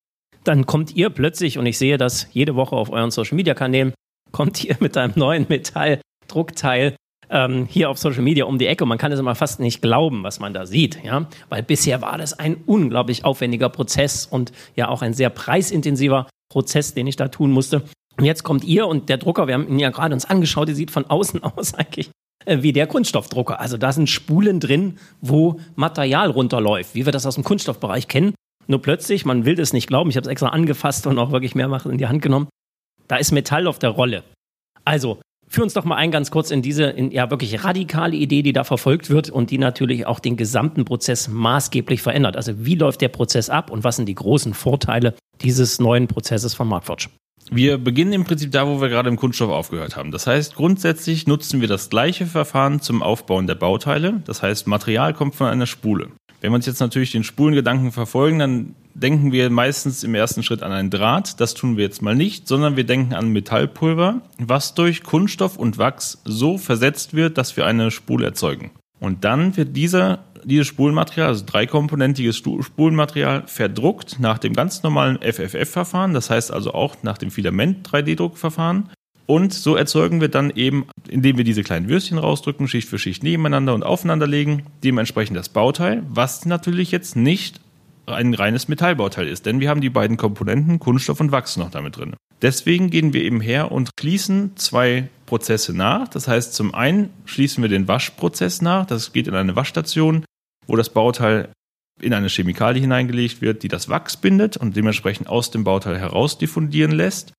dann 0.44 0.64
kommt 0.64 0.94
ihr 0.94 1.10
plötzlich, 1.10 1.58
und 1.58 1.66
ich 1.66 1.76
sehe 1.76 1.98
das 1.98 2.28
jede 2.32 2.54
Woche 2.54 2.76
auf 2.76 2.90
euren 2.90 3.10
Social-Media-Kanälen, 3.10 3.92
kommt 4.30 4.62
ihr 4.64 4.76
mit 4.80 4.96
einem 4.96 5.12
neuen 5.16 5.46
Metalldruckteil 5.48 6.94
ähm, 7.30 7.66
hier 7.66 7.90
auf 7.90 7.98
Social 7.98 8.22
Media 8.22 8.44
um 8.44 8.58
die 8.58 8.66
Ecke. 8.66 8.86
Man 8.86 8.98
kann 8.98 9.12
es 9.12 9.20
immer 9.20 9.34
fast 9.34 9.60
nicht 9.60 9.82
glauben, 9.82 10.22
was 10.22 10.40
man 10.40 10.52
da 10.52 10.66
sieht, 10.66 11.02
ja, 11.02 11.28
weil 11.48 11.62
bisher 11.62 12.02
war 12.02 12.18
das 12.18 12.38
ein 12.38 12.56
unglaublich 12.66 13.24
aufwendiger 13.24 13.68
Prozess 13.68 14.26
und 14.26 14.52
ja 14.76 14.88
auch 14.88 15.02
ein 15.02 15.14
sehr 15.14 15.30
preisintensiver 15.30 16.28
Prozess, 16.50 16.94
den 16.94 17.06
ich 17.06 17.16
da 17.16 17.28
tun 17.28 17.50
musste. 17.52 17.82
Und 18.16 18.24
jetzt 18.24 18.42
kommt 18.42 18.64
ihr 18.64 18.86
und 18.86 19.08
der 19.08 19.18
Drucker, 19.18 19.46
wir 19.46 19.54
haben 19.54 19.68
ihn 19.68 19.78
ja 19.78 19.90
gerade 19.90 20.14
uns 20.14 20.24
angeschaut, 20.24 20.68
der 20.68 20.74
sieht 20.74 20.90
von 20.90 21.06
außen 21.06 21.42
aus 21.56 21.74
eigentlich 21.74 22.10
äh, 22.44 22.62
wie 22.62 22.72
der 22.72 22.86
Kunststoffdrucker. 22.86 23.60
Also 23.60 23.76
da 23.76 23.92
sind 23.92 24.08
Spulen 24.08 24.60
drin, 24.60 24.98
wo 25.20 25.60
Material 25.74 26.30
runterläuft, 26.30 26.94
wie 26.94 27.04
wir 27.04 27.12
das 27.12 27.26
aus 27.26 27.34
dem 27.34 27.44
Kunststoffbereich 27.44 28.08
kennen. 28.08 28.34
Nur 28.66 28.82
plötzlich, 28.82 29.24
man 29.24 29.44
will 29.44 29.54
das 29.54 29.72
nicht 29.72 29.86
glauben, 29.86 30.10
ich 30.10 30.16
habe 30.16 30.26
es 30.26 30.30
extra 30.30 30.48
angefasst 30.48 31.06
und 31.06 31.18
auch 31.18 31.32
wirklich 31.32 31.54
mehrfach 31.54 31.86
in 31.86 31.98
die 31.98 32.06
Hand 32.06 32.22
genommen, 32.22 32.48
da 33.08 33.16
ist 33.16 33.32
Metall 33.32 33.66
auf 33.66 33.78
der 33.78 33.90
Rolle. 33.90 34.22
Also, 34.84 35.20
führ 35.48 35.64
uns 35.64 35.74
doch 35.74 35.84
mal 35.84 35.96
ein 35.96 36.12
ganz 36.12 36.30
kurz 36.30 36.50
in 36.52 36.62
diese 36.62 36.84
in, 36.84 37.10
ja 37.10 37.30
wirklich 37.30 37.64
radikale 37.64 38.16
Idee, 38.16 38.42
die 38.42 38.52
da 38.52 38.62
verfolgt 38.62 39.10
wird 39.10 39.28
und 39.28 39.50
die 39.50 39.58
natürlich 39.58 40.06
auch 40.06 40.20
den 40.20 40.36
gesamten 40.36 40.84
Prozess 40.84 41.28
maßgeblich 41.28 42.00
verändert. 42.00 42.36
Also 42.36 42.64
wie 42.64 42.76
läuft 42.76 43.00
der 43.00 43.08
Prozess 43.08 43.50
ab 43.50 43.70
und 43.70 43.82
was 43.82 43.96
sind 43.96 44.06
die 44.06 44.14
großen 44.14 44.54
Vorteile 44.54 45.14
dieses 45.42 45.80
neuen 45.80 46.06
Prozesses 46.06 46.54
von 46.54 46.68
Markforge? 46.68 47.08
Wir 47.52 47.78
beginnen 47.78 48.12
im 48.12 48.24
Prinzip 48.24 48.52
da, 48.52 48.68
wo 48.68 48.80
wir 48.80 48.88
gerade 48.88 49.08
im 49.08 49.16
Kunststoff 49.16 49.50
aufgehört 49.50 49.96
haben. 49.96 50.12
Das 50.12 50.28
heißt, 50.28 50.54
grundsätzlich 50.54 51.26
nutzen 51.26 51.60
wir 51.60 51.66
das 51.66 51.90
gleiche 51.90 52.26
Verfahren 52.26 52.80
zum 52.80 53.02
Aufbauen 53.02 53.48
der 53.48 53.56
Bauteile. 53.56 54.22
Das 54.24 54.40
heißt, 54.40 54.68
Material 54.68 55.14
kommt 55.14 55.34
von 55.34 55.48
einer 55.48 55.66
Spule. 55.66 56.10
Wenn 56.40 56.52
wir 56.52 56.56
uns 56.56 56.66
jetzt 56.66 56.78
natürlich 56.78 57.10
den 57.10 57.24
Spulengedanken 57.24 57.90
verfolgen, 57.90 58.38
dann 58.38 58.74
denken 58.94 59.32
wir 59.32 59.50
meistens 59.50 60.04
im 60.04 60.14
ersten 60.14 60.44
Schritt 60.44 60.62
an 60.62 60.70
ein 60.70 60.90
Draht. 60.90 61.40
Das 61.40 61.54
tun 61.54 61.76
wir 61.76 61.84
jetzt 61.84 62.02
mal 62.02 62.14
nicht, 62.14 62.46
sondern 62.46 62.76
wir 62.76 62.84
denken 62.84 63.14
an 63.14 63.30
Metallpulver, 63.30 64.20
was 64.38 64.74
durch 64.74 65.02
Kunststoff 65.02 65.56
und 65.56 65.76
Wachs 65.76 66.22
so 66.24 66.56
versetzt 66.56 67.14
wird, 67.14 67.36
dass 67.36 67.56
wir 67.56 67.66
eine 67.66 67.90
Spule 67.90 68.26
erzeugen. 68.26 68.70
Und 69.00 69.24
dann 69.24 69.56
wird 69.56 69.76
dieser 69.76 70.20
dieses 70.44 70.66
Spulenmaterial, 70.66 71.28
also 71.28 71.44
dreikomponentiges 71.46 72.36
Spulenmaterial, 72.36 73.44
verdruckt 73.46 74.18
nach 74.20 74.38
dem 74.38 74.52
ganz 74.52 74.82
normalen 74.82 75.18
FFF-Verfahren, 75.18 76.14
das 76.14 76.30
heißt 76.30 76.52
also 76.52 76.72
auch 76.72 76.96
nach 77.02 77.18
dem 77.18 77.30
Filament-3D-Druckverfahren. 77.30 78.90
Und 79.26 79.54
so 79.54 79.76
erzeugen 79.76 80.20
wir 80.20 80.28
dann 80.28 80.50
eben, 80.50 80.86
indem 81.08 81.36
wir 81.36 81.44
diese 81.44 81.62
kleinen 81.62 81.88
Würstchen 81.88 82.18
rausdrücken, 82.18 82.66
Schicht 82.66 82.88
für 82.88 82.98
Schicht 82.98 83.22
nebeneinander 83.22 83.74
und 83.74 83.84
aufeinander 83.84 84.26
legen, 84.26 84.64
dementsprechend 84.82 85.36
das 85.36 85.48
Bauteil, 85.48 86.02
was 86.08 86.46
natürlich 86.46 86.90
jetzt 86.90 87.14
nicht 87.14 87.60
ein 88.06 88.34
reines 88.34 88.66
Metallbauteil 88.66 89.28
ist, 89.28 89.46
denn 89.46 89.60
wir 89.60 89.68
haben 89.68 89.80
die 89.80 89.90
beiden 89.90 90.16
Komponenten 90.16 90.80
Kunststoff 90.80 91.20
und 91.20 91.30
Wachs 91.30 91.56
noch 91.56 91.70
damit 91.70 91.96
drin. 91.96 92.16
Deswegen 92.42 92.90
gehen 92.90 93.12
wir 93.12 93.22
eben 93.22 93.40
her 93.40 93.70
und 93.70 93.90
schließen 94.00 94.56
zwei 94.56 95.08
Prozesse 95.26 95.76
nach. 95.76 96.08
Das 96.08 96.26
heißt, 96.26 96.54
zum 96.54 96.74
einen 96.74 97.10
schließen 97.26 97.62
wir 97.62 97.68
den 97.68 97.86
Waschprozess 97.86 98.62
nach. 98.62 98.86
Das 98.86 99.12
geht 99.12 99.28
in 99.28 99.34
eine 99.34 99.56
Waschstation, 99.56 100.24
wo 100.70 100.76
das 100.76 100.90
Bauteil 100.90 101.48
in 102.00 102.14
eine 102.14 102.28
Chemikalie 102.28 102.80
hineingelegt 102.80 103.40
wird, 103.40 103.62
die 103.62 103.68
das 103.68 103.88
Wachs 103.88 104.16
bindet 104.16 104.56
und 104.56 104.76
dementsprechend 104.76 105.28
aus 105.28 105.50
dem 105.50 105.64
Bauteil 105.64 105.98
heraus 105.98 106.38
diffundieren 106.38 106.92
lässt. 106.92 107.32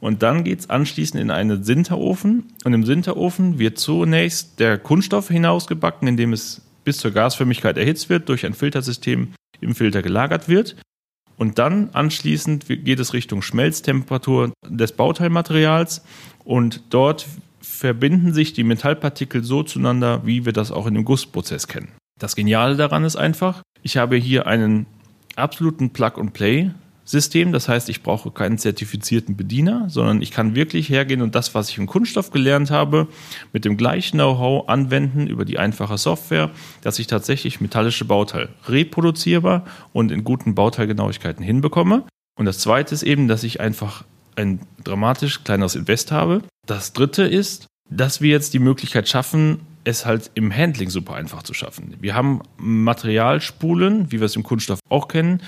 Und 0.00 0.22
dann 0.22 0.44
geht 0.44 0.60
es 0.60 0.70
anschließend 0.70 1.20
in 1.20 1.30
einen 1.30 1.62
Sinterofen. 1.62 2.52
Und 2.64 2.72
im 2.72 2.84
Sinterofen 2.84 3.58
wird 3.58 3.78
zunächst 3.78 4.58
der 4.60 4.78
Kunststoff 4.78 5.28
hinausgebacken, 5.28 6.08
indem 6.08 6.32
es 6.32 6.62
bis 6.84 6.98
zur 6.98 7.12
Gasförmigkeit 7.12 7.76
erhitzt 7.76 8.08
wird, 8.08 8.28
durch 8.28 8.44
ein 8.44 8.54
Filtersystem 8.54 9.34
im 9.60 9.74
Filter 9.74 10.02
gelagert 10.02 10.48
wird. 10.48 10.76
Und 11.36 11.58
dann 11.58 11.90
anschließend 11.92 12.66
geht 12.66 12.98
es 12.98 13.12
Richtung 13.12 13.42
Schmelztemperatur 13.42 14.52
des 14.66 14.92
Bauteilmaterials 14.92 16.02
und 16.44 16.82
dort 16.90 17.26
verbinden 17.60 18.32
sich 18.32 18.52
die 18.52 18.64
Metallpartikel 18.64 19.42
so 19.44 19.62
zueinander, 19.62 20.26
wie 20.26 20.44
wir 20.44 20.52
das 20.52 20.70
auch 20.70 20.86
in 20.86 20.94
dem 20.94 21.04
Gussprozess 21.04 21.66
kennen. 21.66 21.88
Das 22.20 22.36
Geniale 22.36 22.76
daran 22.76 23.04
ist 23.04 23.16
einfach, 23.16 23.62
ich 23.82 23.96
habe 23.96 24.16
hier 24.16 24.46
einen 24.46 24.86
absoluten 25.36 25.90
Plug-and-Play 25.90 26.70
System. 27.04 27.52
Das 27.52 27.68
heißt, 27.68 27.88
ich 27.88 28.02
brauche 28.02 28.30
keinen 28.30 28.58
zertifizierten 28.58 29.36
Bediener, 29.36 29.88
sondern 29.88 30.22
ich 30.22 30.30
kann 30.30 30.54
wirklich 30.54 30.88
hergehen 30.88 31.22
und 31.22 31.34
das, 31.34 31.54
was 31.54 31.68
ich 31.68 31.78
im 31.78 31.86
Kunststoff 31.86 32.30
gelernt 32.30 32.70
habe, 32.70 33.08
mit 33.52 33.64
dem 33.64 33.76
gleichen 33.76 34.16
Know-how 34.16 34.68
anwenden 34.68 35.26
über 35.26 35.44
die 35.44 35.58
einfache 35.58 35.98
Software, 35.98 36.50
dass 36.82 36.98
ich 36.98 37.06
tatsächlich 37.06 37.60
metallische 37.60 38.04
Bauteile 38.04 38.48
reproduzierbar 38.66 39.64
und 39.92 40.10
in 40.10 40.24
guten 40.24 40.54
Bauteilgenauigkeiten 40.54 41.44
hinbekomme. 41.44 42.04
Und 42.36 42.46
das 42.46 42.58
zweite 42.58 42.94
ist 42.94 43.02
eben, 43.02 43.28
dass 43.28 43.44
ich 43.44 43.60
einfach 43.60 44.04
ein 44.36 44.60
dramatisch 44.82 45.44
kleineres 45.44 45.76
Invest 45.76 46.10
habe. 46.10 46.42
Das 46.66 46.92
dritte 46.92 47.22
ist, 47.24 47.66
dass 47.90 48.20
wir 48.20 48.30
jetzt 48.30 48.54
die 48.54 48.58
Möglichkeit 48.58 49.08
schaffen, 49.08 49.60
es 49.84 50.06
halt 50.06 50.30
im 50.34 50.54
Handling 50.54 50.90
super 50.90 51.14
einfach 51.14 51.42
zu 51.42 51.54
schaffen. 51.54 51.94
Wir 52.00 52.14
haben 52.14 52.40
Materialspulen, 52.56 54.10
wie 54.10 54.20
wir 54.20 54.26
es 54.26 54.36
im 54.36 54.42
Kunststoff 54.42 54.80
auch 54.88 55.08
kennen, 55.08 55.40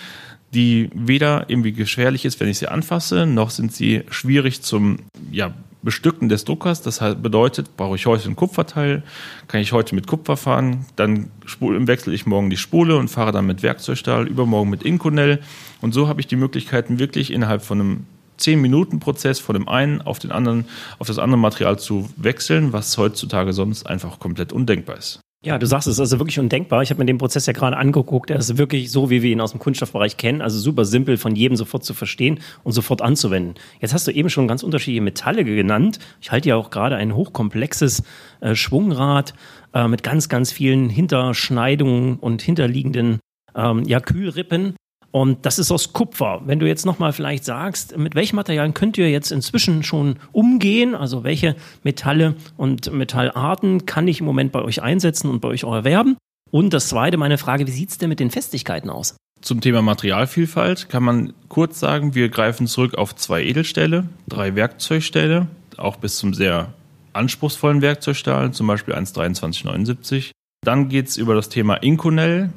die 0.54 0.90
weder 0.94 1.48
irgendwie 1.48 1.72
gefährlich 1.72 2.24
ist, 2.24 2.38
wenn 2.40 2.48
ich 2.48 2.58
sie 2.58 2.68
anfasse, 2.68 3.26
noch 3.26 3.50
sind 3.50 3.72
sie 3.72 4.04
schwierig 4.10 4.62
zum 4.62 5.00
ja, 5.32 5.52
Bestücken 5.82 6.28
des 6.28 6.44
Druckers. 6.44 6.82
Das 6.82 6.98
bedeutet, 6.98 7.76
brauche 7.76 7.96
ich 7.96 8.06
heute 8.06 8.26
einen 8.26 8.36
Kupferteil, 8.36 9.02
kann 9.48 9.60
ich 9.60 9.72
heute 9.72 9.94
mit 9.94 10.06
Kupfer 10.06 10.36
fahren, 10.36 10.86
dann 10.96 11.30
wechsle 11.60 12.14
ich 12.14 12.26
morgen 12.26 12.50
die 12.50 12.56
Spule 12.56 12.96
und 12.96 13.08
fahre 13.08 13.32
dann 13.32 13.46
mit 13.46 13.62
Werkzeugstahl, 13.62 14.26
übermorgen 14.26 14.70
mit 14.70 14.82
Inconel. 14.82 15.40
Und 15.80 15.92
so 15.92 16.08
habe 16.08 16.20
ich 16.20 16.26
die 16.26 16.36
Möglichkeiten, 16.36 16.98
wirklich 16.98 17.32
innerhalb 17.32 17.62
von 17.62 17.80
einem 17.80 18.06
10-Minuten-Prozess 18.38 19.38
von 19.40 19.54
dem 19.54 19.68
einen 19.68 20.00
auf 20.02 20.18
den 20.18 20.32
anderen, 20.32 20.66
auf 20.98 21.06
das 21.06 21.18
andere 21.18 21.38
Material 21.38 21.78
zu 21.78 22.08
wechseln, 22.16 22.72
was 22.72 22.96
heutzutage 22.98 23.52
sonst 23.52 23.86
einfach 23.86 24.18
komplett 24.18 24.52
undenkbar 24.52 24.96
ist. 24.96 25.20
Ja, 25.44 25.58
du 25.58 25.66
sagst, 25.66 25.86
es 25.86 25.94
ist 25.94 26.00
also 26.00 26.18
wirklich 26.18 26.40
undenkbar. 26.40 26.82
Ich 26.82 26.90
habe 26.90 26.98
mir 26.98 27.06
den 27.06 27.18
Prozess 27.18 27.46
ja 27.46 27.52
gerade 27.52 27.76
angeguckt. 27.76 28.30
Er 28.30 28.38
ist 28.38 28.58
wirklich 28.58 28.90
so, 28.90 29.10
wie 29.10 29.22
wir 29.22 29.30
ihn 29.30 29.40
aus 29.40 29.52
dem 29.52 29.60
Kunststoffbereich 29.60 30.16
kennen. 30.16 30.42
Also 30.42 30.58
super 30.58 30.84
simpel 30.84 31.18
von 31.18 31.36
jedem 31.36 31.56
sofort 31.56 31.84
zu 31.84 31.94
verstehen 31.94 32.40
und 32.64 32.72
sofort 32.72 33.00
anzuwenden. 33.00 33.54
Jetzt 33.80 33.94
hast 33.94 34.08
du 34.08 34.10
eben 34.10 34.28
schon 34.28 34.48
ganz 34.48 34.64
unterschiedliche 34.64 35.02
Metalle 35.02 35.44
genannt. 35.44 36.00
Ich 36.20 36.32
halte 36.32 36.48
ja 36.48 36.56
auch 36.56 36.70
gerade 36.70 36.96
ein 36.96 37.14
hochkomplexes 37.14 38.02
äh, 38.40 38.56
Schwungrad 38.56 39.34
äh, 39.72 39.86
mit 39.86 40.02
ganz, 40.02 40.28
ganz 40.28 40.50
vielen 40.50 40.88
Hinterschneidungen 40.88 42.16
und 42.16 42.42
hinterliegenden 42.42 43.20
ähm, 43.54 43.84
ja, 43.84 44.00
Kühlrippen. 44.00 44.74
Und 45.16 45.46
das 45.46 45.58
ist 45.58 45.70
aus 45.72 45.94
Kupfer. 45.94 46.42
Wenn 46.44 46.58
du 46.58 46.66
jetzt 46.66 46.84
nochmal 46.84 47.10
vielleicht 47.14 47.46
sagst, 47.46 47.96
mit 47.96 48.14
welchen 48.14 48.36
Materialien 48.36 48.74
könnt 48.74 48.98
ihr 48.98 49.10
jetzt 49.10 49.32
inzwischen 49.32 49.82
schon 49.82 50.18
umgehen? 50.30 50.94
Also 50.94 51.24
welche 51.24 51.56
Metalle 51.82 52.34
und 52.58 52.92
Metallarten 52.92 53.86
kann 53.86 54.06
ich 54.08 54.20
im 54.20 54.26
Moment 54.26 54.52
bei 54.52 54.60
euch 54.60 54.82
einsetzen 54.82 55.30
und 55.30 55.40
bei 55.40 55.48
euch 55.48 55.64
auch 55.64 55.72
erwerben? 55.72 56.18
Und 56.50 56.74
das 56.74 56.88
zweite, 56.88 57.16
meine 57.16 57.38
Frage, 57.38 57.66
wie 57.66 57.70
sieht 57.70 57.88
es 57.88 57.96
denn 57.96 58.10
mit 58.10 58.20
den 58.20 58.30
Festigkeiten 58.30 58.90
aus? 58.90 59.16
Zum 59.40 59.62
Thema 59.62 59.80
Materialvielfalt 59.80 60.90
kann 60.90 61.02
man 61.02 61.32
kurz 61.48 61.80
sagen, 61.80 62.14
wir 62.14 62.28
greifen 62.28 62.66
zurück 62.66 62.96
auf 62.96 63.16
zwei 63.16 63.42
Edelstähle, 63.42 64.06
drei 64.28 64.54
Werkzeugstähle, 64.54 65.46
auch 65.78 65.96
bis 65.96 66.18
zum 66.18 66.34
sehr 66.34 66.74
anspruchsvollen 67.14 67.80
Werkzeugstahl, 67.80 68.50
zum 68.50 68.66
Beispiel 68.66 68.92
1,2379. 68.92 70.32
Dann 70.62 70.90
geht 70.90 71.08
es 71.08 71.16
über 71.16 71.34
das 71.34 71.48
Thema 71.48 71.76
Inconel 71.76 72.50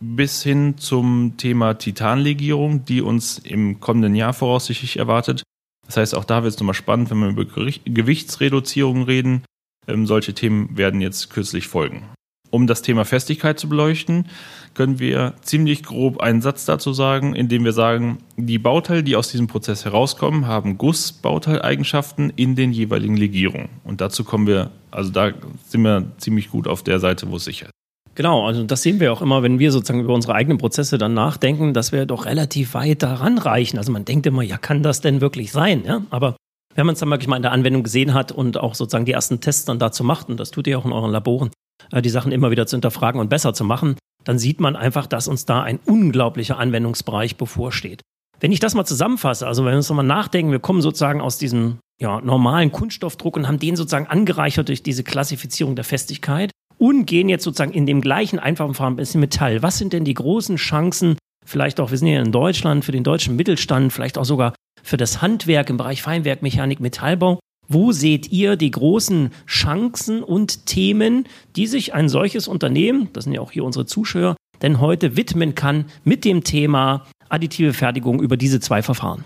bis 0.00 0.42
hin 0.42 0.78
zum 0.78 1.34
Thema 1.36 1.74
Titanlegierung, 1.74 2.84
die 2.84 3.00
uns 3.00 3.38
im 3.38 3.80
kommenden 3.80 4.14
Jahr 4.14 4.32
voraussichtlich 4.32 4.98
erwartet. 4.98 5.42
Das 5.86 5.96
heißt, 5.96 6.14
auch 6.14 6.24
da 6.24 6.42
wird 6.42 6.54
es 6.54 6.60
nochmal 6.60 6.74
spannend, 6.74 7.10
wenn 7.10 7.18
wir 7.18 7.28
über 7.28 7.44
Gewichtsreduzierung 7.44 9.04
reden. 9.04 9.44
Ähm, 9.88 10.06
solche 10.06 10.34
Themen 10.34 10.76
werden 10.76 11.00
jetzt 11.00 11.30
kürzlich 11.30 11.68
folgen. 11.68 12.02
Um 12.50 12.66
das 12.66 12.82
Thema 12.82 13.04
Festigkeit 13.04 13.58
zu 13.58 13.68
beleuchten, 13.68 14.26
können 14.74 14.98
wir 14.98 15.34
ziemlich 15.42 15.82
grob 15.82 16.20
einen 16.20 16.42
Satz 16.42 16.64
dazu 16.64 16.92
sagen, 16.92 17.34
indem 17.34 17.64
wir 17.64 17.72
sagen, 17.72 18.18
die 18.36 18.58
Bauteile, 18.58 19.02
die 19.02 19.16
aus 19.16 19.30
diesem 19.30 19.46
Prozess 19.46 19.84
herauskommen, 19.84 20.46
haben 20.46 20.78
Gussbauteileigenschaften 20.78 22.32
in 22.36 22.54
den 22.54 22.72
jeweiligen 22.72 23.16
Legierungen. 23.16 23.68
Und 23.84 24.00
dazu 24.00 24.22
kommen 24.22 24.46
wir, 24.46 24.70
also 24.90 25.10
da 25.10 25.32
sind 25.66 25.82
wir 25.82 26.12
ziemlich 26.18 26.50
gut 26.50 26.68
auf 26.68 26.82
der 26.82 27.00
Seite, 27.00 27.30
wo 27.30 27.36
es 27.36 27.44
sicher 27.44 27.66
ist. 27.66 27.75
Genau, 28.16 28.46
also 28.46 28.64
das 28.64 28.80
sehen 28.80 28.98
wir 28.98 29.12
auch 29.12 29.20
immer, 29.20 29.42
wenn 29.42 29.58
wir 29.58 29.70
sozusagen 29.70 30.00
über 30.00 30.14
unsere 30.14 30.34
eigenen 30.34 30.56
Prozesse 30.56 30.96
dann 30.96 31.12
nachdenken, 31.12 31.74
dass 31.74 31.92
wir 31.92 32.06
doch 32.06 32.24
relativ 32.24 32.72
weit 32.72 33.02
daran 33.02 33.36
reichen. 33.36 33.76
Also 33.76 33.92
man 33.92 34.06
denkt 34.06 34.26
immer, 34.26 34.42
ja, 34.42 34.56
kann 34.56 34.82
das 34.82 35.02
denn 35.02 35.20
wirklich 35.20 35.52
sein? 35.52 35.84
Ja? 35.84 36.00
Aber 36.08 36.34
wenn 36.74 36.86
man 36.86 36.94
es 36.94 37.00
dann 37.00 37.10
wirklich 37.10 37.28
mal 37.28 37.36
in 37.36 37.42
der 37.42 37.52
Anwendung 37.52 37.82
gesehen 37.82 38.14
hat 38.14 38.32
und 38.32 38.56
auch 38.56 38.74
sozusagen 38.74 39.04
die 39.04 39.12
ersten 39.12 39.42
Tests 39.42 39.66
dann 39.66 39.78
dazu 39.78 40.02
macht, 40.02 40.30
und 40.30 40.40
das 40.40 40.50
tut 40.50 40.66
ihr 40.66 40.78
auch 40.78 40.86
in 40.86 40.92
euren 40.92 41.12
Laboren, 41.12 41.50
äh, 41.92 42.00
die 42.00 42.08
Sachen 42.08 42.32
immer 42.32 42.50
wieder 42.50 42.66
zu 42.66 42.76
hinterfragen 42.76 43.20
und 43.20 43.28
besser 43.28 43.52
zu 43.52 43.64
machen, 43.64 43.96
dann 44.24 44.38
sieht 44.38 44.60
man 44.60 44.76
einfach, 44.76 45.06
dass 45.06 45.28
uns 45.28 45.44
da 45.44 45.62
ein 45.62 45.78
unglaublicher 45.84 46.58
Anwendungsbereich 46.58 47.36
bevorsteht. 47.36 48.00
Wenn 48.40 48.50
ich 48.50 48.60
das 48.60 48.74
mal 48.74 48.86
zusammenfasse, 48.86 49.46
also 49.46 49.64
wenn 49.64 49.72
wir 49.72 49.76
uns 49.76 49.90
nochmal 49.90 50.06
nachdenken, 50.06 50.52
wir 50.52 50.58
kommen 50.58 50.80
sozusagen 50.80 51.20
aus 51.20 51.36
diesem 51.36 51.78
ja, 52.00 52.22
normalen 52.22 52.72
Kunststoffdruck 52.72 53.36
und 53.36 53.46
haben 53.46 53.58
den 53.58 53.76
sozusagen 53.76 54.06
angereichert 54.06 54.68
durch 54.68 54.82
diese 54.82 55.04
Klassifizierung 55.04 55.76
der 55.76 55.84
Festigkeit 55.84 56.50
und 56.78 57.06
gehen 57.06 57.28
jetzt 57.28 57.44
sozusagen 57.44 57.72
in 57.72 57.86
dem 57.86 58.00
gleichen 58.00 58.38
einfachen 58.38 58.74
Verfahren 58.74 58.94
ein 58.94 58.96
bisschen 58.96 59.20
Metall. 59.20 59.62
Was 59.62 59.78
sind 59.78 59.92
denn 59.92 60.04
die 60.04 60.14
großen 60.14 60.56
Chancen, 60.56 61.16
vielleicht 61.44 61.80
auch, 61.80 61.90
wir 61.90 61.98
sind 61.98 62.08
hier 62.08 62.20
in 62.20 62.32
Deutschland, 62.32 62.84
für 62.84 62.92
den 62.92 63.04
deutschen 63.04 63.36
Mittelstand, 63.36 63.92
vielleicht 63.92 64.18
auch 64.18 64.24
sogar 64.24 64.54
für 64.82 64.96
das 64.96 65.22
Handwerk 65.22 65.70
im 65.70 65.76
Bereich 65.76 66.02
Feinwerk, 66.02 66.42
Mechanik, 66.42 66.80
Metallbau? 66.80 67.40
Wo 67.68 67.90
seht 67.90 68.30
ihr 68.30 68.56
die 68.56 68.70
großen 68.70 69.30
Chancen 69.46 70.22
und 70.22 70.66
Themen, 70.66 71.26
die 71.56 71.66
sich 71.66 71.94
ein 71.94 72.08
solches 72.08 72.46
Unternehmen, 72.46 73.08
das 73.12 73.24
sind 73.24 73.32
ja 73.32 73.40
auch 73.40 73.50
hier 73.50 73.64
unsere 73.64 73.86
Zuschauer, 73.86 74.36
denn 74.62 74.80
heute 74.80 75.16
widmen 75.16 75.54
kann 75.54 75.86
mit 76.04 76.24
dem 76.24 76.44
Thema 76.44 77.06
additive 77.28 77.72
Fertigung 77.72 78.22
über 78.22 78.36
diese 78.36 78.60
zwei 78.60 78.82
Verfahren? 78.82 79.24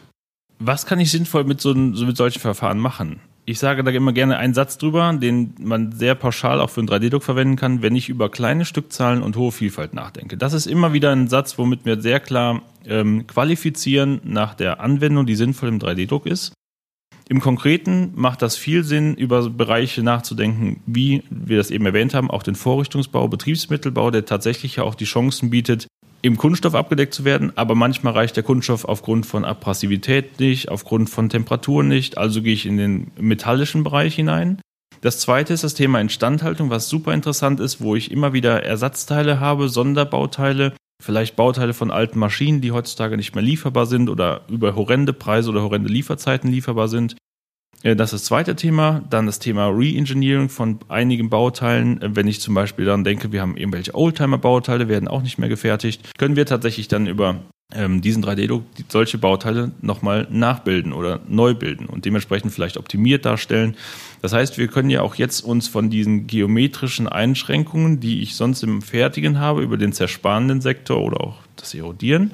Was 0.59 0.87
kann 0.87 1.01
ich 1.01 1.11
sinnvoll 1.11 1.45
mit, 1.45 1.61
so, 1.61 1.75
mit 1.75 2.17
solchen 2.17 2.41
Verfahren 2.41 2.79
machen? 2.79 3.21
Ich 3.51 3.59
sage 3.59 3.83
da 3.83 3.91
immer 3.91 4.13
gerne 4.13 4.37
einen 4.37 4.55
Satz 4.55 4.79
drüber, 4.79 5.13
den 5.13 5.57
man 5.59 5.91
sehr 5.91 6.15
pauschal 6.15 6.61
auch 6.61 6.71
für 6.71 6.83
einen 6.83 6.89
3D-Druck 6.89 7.25
verwenden 7.25 7.57
kann, 7.57 7.83
wenn 7.83 7.97
ich 7.97 8.09
über 8.09 8.31
kleine 8.31 8.65
Stückzahlen 8.65 9.25
und 9.25 9.35
hohe 9.35 9.51
Vielfalt 9.51 9.93
nachdenke. 9.93 10.37
Das 10.37 10.53
ist 10.53 10.67
immer 10.67 10.93
wieder 10.93 11.11
ein 11.11 11.27
Satz, 11.27 11.59
womit 11.59 11.85
wir 11.85 12.01
sehr 12.01 12.21
klar 12.21 12.63
ähm, 12.87 13.27
qualifizieren 13.27 14.21
nach 14.23 14.55
der 14.55 14.79
Anwendung, 14.79 15.27
die 15.27 15.35
sinnvoll 15.35 15.69
im 15.69 15.81
3D-Druck 15.81 16.27
ist. 16.27 16.53
Im 17.29 17.41
Konkreten 17.41 18.13
macht 18.15 18.41
das 18.41 18.57
viel 18.57 18.85
Sinn, 18.85 19.17
über 19.17 19.51
Bereiche 19.51 20.05
nachzudenken, 20.05 20.81
wie 20.87 21.25
wir 21.29 21.57
das 21.57 21.73
eben 21.73 21.87
erwähnt 21.87 22.15
haben, 22.15 22.31
auch 22.31 22.45
den 22.45 22.55
Vorrichtungsbau, 22.55 23.27
Betriebsmittelbau, 23.27 24.13
der 24.13 24.27
tatsächlich 24.27 24.77
ja 24.77 24.85
auch 24.85 24.95
die 24.95 25.07
Chancen 25.07 25.51
bietet, 25.51 25.89
im 26.23 26.37
Kunststoff 26.37 26.75
abgedeckt 26.75 27.15
zu 27.15 27.25
werden, 27.25 27.53
aber 27.57 27.75
manchmal 27.75 28.13
reicht 28.13 28.37
der 28.37 28.43
Kunststoff 28.43 28.85
aufgrund 28.85 29.27
von 29.27 29.45
Abrasivität 29.45 30.39
nicht, 30.39 30.69
aufgrund 30.69 31.11
von 31.11 31.29
Temperatur 31.29 31.83
nicht, 31.83 32.19
also 32.19 32.43
gehe 32.43 32.53
ich 32.53 32.67
in 32.67 32.77
den 32.77 33.11
metallischen 33.19 33.85
Bereich 33.85 34.15
hinein. 34.15 34.61
Das 35.01 35.19
zweite 35.19 35.55
ist 35.55 35.65
das 35.65 35.75
Thema 35.75 36.01
Instandhaltung, 36.01 36.69
was 36.69 36.91
super 36.91 37.15
interessant 37.15 37.59
ist, 37.59 37.81
wo 37.81 37.97
ich 37.97 38.11
immer 38.11 38.35
wieder 38.35 38.63
Ersatzteile 38.63 39.41
habe, 39.41 39.71
Sonderbauteile, 39.71 40.75
vielleicht 41.03 41.37
Bauteile 41.37 41.73
von 41.73 41.91
alten 41.91 42.19
Maschinen, 42.19 42.61
die 42.61 42.73
heutzutage 42.73 43.17
nicht 43.17 43.35
mehr 43.35 43.43
lieferbar 43.43 43.87
sind 43.87 44.11
oder 44.11 44.43
über 44.49 44.77
horrende 44.77 45.15
Preise 45.15 45.51
oder 45.51 45.63
horrende 45.63 45.89
Lieferzeiten 45.89 46.51
lieferbar 46.51 46.89
sind. 46.89 47.17
Äh, 47.83 47.97
das 47.97 48.13
ist 48.13 48.23
das 48.23 48.25
zweite 48.27 48.57
Thema. 48.57 49.03
Dann 49.11 49.27
das 49.27 49.39
Thema 49.39 49.69
Re-Engineering 49.69 50.49
von 50.49 50.79
einigen 50.89 51.31
Bauteilen. 51.31 52.01
Äh, 52.03 52.17
wenn 52.17 52.27
ich 52.27 52.41
zum 52.41 52.55
Beispiel 52.55 52.85
daran 52.85 53.05
denke, 53.05 53.33
wir 53.33 53.43
haben 53.43 53.57
irgendwelche 53.57 53.95
Oldtimer-Bauteile, 53.95 54.89
werden 54.89 55.09
auch 55.09 55.23
nicht 55.23 55.39
mehr 55.39 55.49
gefertigt, 55.49 56.17
können 56.19 56.37
wir 56.37 56.47
tatsächlich 56.47 56.89
dann 56.89 57.07
über 57.07 57.41
ähm, 57.73 58.01
diesen 58.01 58.25
3D-Druck 58.25 58.65
solche 58.89 59.19
Bauteile 59.19 59.71
nochmal 59.81 60.27
nachbilden 60.31 60.93
oder 60.93 61.21
neu 61.29 61.55
bilden 61.55 61.87
und 61.87 62.05
dementsprechend 62.05 62.53
vielleicht 62.53 62.77
optimiert 62.77 63.25
darstellen. 63.25 63.77
Das 64.23 64.33
heißt, 64.33 64.59
wir 64.59 64.69
können 64.69 64.91
ja 64.91 65.03
auch 65.03 65.15
jetzt 65.15 65.43
uns 65.43 65.69
von 65.69 65.91
diesen 65.91 66.27
geometrischen 66.27 67.09
Einschränkungen, 67.09 68.01
die 68.01 68.23
ich 68.23 68.35
sonst 68.35 68.63
im 68.63 68.83
Fertigen 68.83 69.39
habe, 69.39 69.63
über 69.63 69.77
den 69.77 69.93
zersparenden 69.93 70.61
Sektor 70.61 71.01
oder 71.01 71.21
auch 71.21 71.37
das 71.57 71.75
Erodieren, 71.75 72.33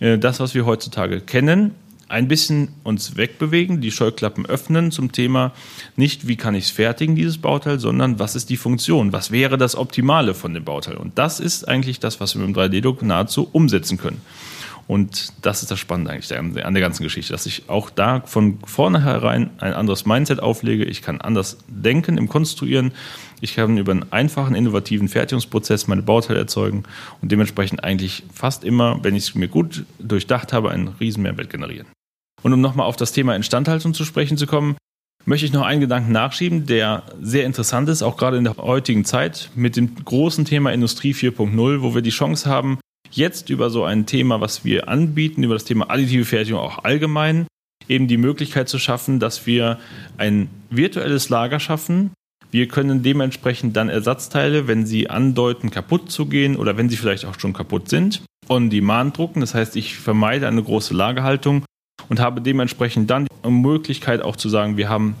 äh, 0.00 0.18
das, 0.18 0.40
was 0.40 0.54
wir 0.54 0.64
heutzutage 0.64 1.20
kennen, 1.20 1.74
ein 2.10 2.28
bisschen 2.28 2.68
uns 2.82 3.16
wegbewegen, 3.16 3.80
die 3.80 3.92
Scheuklappen 3.92 4.44
öffnen 4.44 4.90
zum 4.90 5.12
Thema 5.12 5.52
nicht, 5.96 6.26
wie 6.26 6.36
kann 6.36 6.54
ich 6.54 6.64
es 6.64 6.70
fertigen, 6.70 7.14
dieses 7.14 7.38
Bauteil, 7.38 7.78
sondern 7.78 8.18
was 8.18 8.34
ist 8.34 8.50
die 8.50 8.56
Funktion? 8.56 9.12
Was 9.12 9.30
wäre 9.30 9.56
das 9.56 9.76
Optimale 9.76 10.34
von 10.34 10.52
dem 10.52 10.64
Bauteil? 10.64 10.96
Und 10.96 11.18
das 11.18 11.38
ist 11.38 11.68
eigentlich 11.68 12.00
das, 12.00 12.20
was 12.20 12.34
wir 12.34 12.44
mit 12.44 12.56
dem 12.56 12.60
3D-Druck 12.60 13.02
nahezu 13.02 13.48
umsetzen 13.52 13.96
können. 13.96 14.20
Und 14.88 15.34
das 15.42 15.62
ist 15.62 15.70
das 15.70 15.78
Spannende 15.78 16.10
eigentlich 16.10 16.36
an 16.36 16.74
der 16.74 16.80
ganzen 16.80 17.04
Geschichte, 17.04 17.32
dass 17.32 17.46
ich 17.46 17.68
auch 17.68 17.90
da 17.90 18.22
von 18.22 18.58
vornherein 18.64 19.50
ein 19.58 19.72
anderes 19.72 20.04
Mindset 20.04 20.40
auflege. 20.40 20.82
Ich 20.82 21.00
kann 21.00 21.20
anders 21.20 21.58
denken 21.68 22.18
im 22.18 22.28
Konstruieren. 22.28 22.90
Ich 23.40 23.54
kann 23.54 23.78
über 23.78 23.92
einen 23.92 24.10
einfachen, 24.10 24.56
innovativen 24.56 25.08
Fertigungsprozess 25.08 25.86
meine 25.86 26.02
Bauteile 26.02 26.40
erzeugen 26.40 26.82
und 27.22 27.30
dementsprechend 27.30 27.84
eigentlich 27.84 28.24
fast 28.34 28.64
immer, 28.64 28.98
wenn 29.04 29.14
ich 29.14 29.28
es 29.28 29.34
mir 29.36 29.46
gut 29.46 29.84
durchdacht 30.00 30.52
habe, 30.52 30.72
einen 30.72 30.88
riesen 30.88 31.22
Mehrwert 31.22 31.50
generieren. 31.50 31.86
Und 32.42 32.52
um 32.52 32.60
nochmal 32.60 32.86
auf 32.86 32.96
das 32.96 33.12
Thema 33.12 33.36
Instandhaltung 33.36 33.94
zu 33.94 34.04
sprechen 34.04 34.36
zu 34.36 34.46
kommen, 34.46 34.76
möchte 35.24 35.46
ich 35.46 35.52
noch 35.52 35.62
einen 35.62 35.80
Gedanken 35.80 36.12
nachschieben, 36.12 36.66
der 36.66 37.02
sehr 37.20 37.44
interessant 37.44 37.88
ist, 37.88 38.02
auch 38.02 38.16
gerade 38.16 38.38
in 38.38 38.44
der 38.44 38.56
heutigen 38.56 39.04
Zeit 39.04 39.50
mit 39.54 39.76
dem 39.76 39.94
großen 39.94 40.44
Thema 40.44 40.72
Industrie 40.72 41.12
4.0, 41.12 41.82
wo 41.82 41.94
wir 41.94 42.02
die 42.02 42.10
Chance 42.10 42.48
haben, 42.48 42.78
jetzt 43.10 43.50
über 43.50 43.70
so 43.70 43.84
ein 43.84 44.06
Thema, 44.06 44.40
was 44.40 44.64
wir 44.64 44.88
anbieten, 44.88 45.42
über 45.42 45.54
das 45.54 45.64
Thema 45.64 45.90
additive 45.90 46.24
Fertigung 46.24 46.60
auch 46.60 46.84
allgemein, 46.84 47.46
eben 47.88 48.08
die 48.08 48.16
Möglichkeit 48.16 48.68
zu 48.68 48.78
schaffen, 48.78 49.20
dass 49.20 49.46
wir 49.46 49.78
ein 50.16 50.48
virtuelles 50.70 51.28
Lager 51.28 51.60
schaffen. 51.60 52.12
Wir 52.50 52.66
können 52.68 53.02
dementsprechend 53.02 53.76
dann 53.76 53.88
Ersatzteile, 53.88 54.66
wenn 54.66 54.86
sie 54.86 55.10
andeuten, 55.10 55.70
kaputt 55.70 56.10
zu 56.10 56.26
gehen 56.26 56.56
oder 56.56 56.76
wenn 56.76 56.88
sie 56.88 56.96
vielleicht 56.96 57.24
auch 57.24 57.38
schon 57.38 57.52
kaputt 57.52 57.88
sind, 57.88 58.22
on 58.48 58.70
demand 58.70 59.18
drucken. 59.18 59.40
Das 59.40 59.54
heißt, 59.54 59.76
ich 59.76 59.96
vermeide 59.96 60.48
eine 60.48 60.62
große 60.62 60.94
Lagerhaltung 60.94 61.64
und 62.10 62.20
habe 62.20 62.42
dementsprechend 62.42 63.08
dann 63.08 63.26
die 63.44 63.50
Möglichkeit 63.50 64.20
auch 64.20 64.36
zu 64.36 64.50
sagen, 64.50 64.76
wir 64.76 64.90
haben 64.90 65.14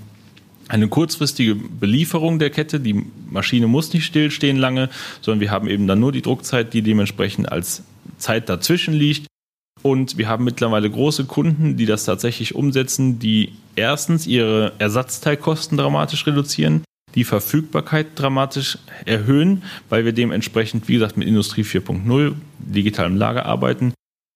eine 0.68 0.88
kurzfristige 0.88 1.54
Belieferung 1.54 2.38
der 2.38 2.50
Kette. 2.50 2.78
Die 2.78 3.06
Maschine 3.30 3.66
muss 3.66 3.92
nicht 3.92 4.04
stillstehen 4.04 4.56
lange, 4.56 4.90
sondern 5.20 5.40
wir 5.40 5.50
haben 5.50 5.68
eben 5.68 5.86
dann 5.86 6.00
nur 6.00 6.12
die 6.12 6.20
Druckzeit, 6.20 6.74
die 6.74 6.82
dementsprechend 6.82 7.50
als 7.50 7.84
Zeit 8.18 8.48
dazwischen 8.48 8.92
liegt. 8.92 9.26
Und 9.82 10.18
wir 10.18 10.28
haben 10.28 10.44
mittlerweile 10.44 10.90
große 10.90 11.24
Kunden, 11.24 11.76
die 11.76 11.86
das 11.86 12.04
tatsächlich 12.04 12.54
umsetzen, 12.54 13.18
die 13.18 13.52
erstens 13.76 14.26
ihre 14.26 14.72
Ersatzteilkosten 14.78 15.78
dramatisch 15.78 16.26
reduzieren, 16.26 16.82
die 17.14 17.24
Verfügbarkeit 17.24 18.08
dramatisch 18.14 18.78
erhöhen, 19.06 19.62
weil 19.88 20.04
wir 20.04 20.12
dementsprechend, 20.12 20.86
wie 20.86 20.94
gesagt, 20.94 21.16
mit 21.16 21.26
Industrie 21.26 21.62
4.0, 21.62 22.34
digitalem 22.58 23.16
Lager 23.16 23.46
arbeiten 23.46 23.94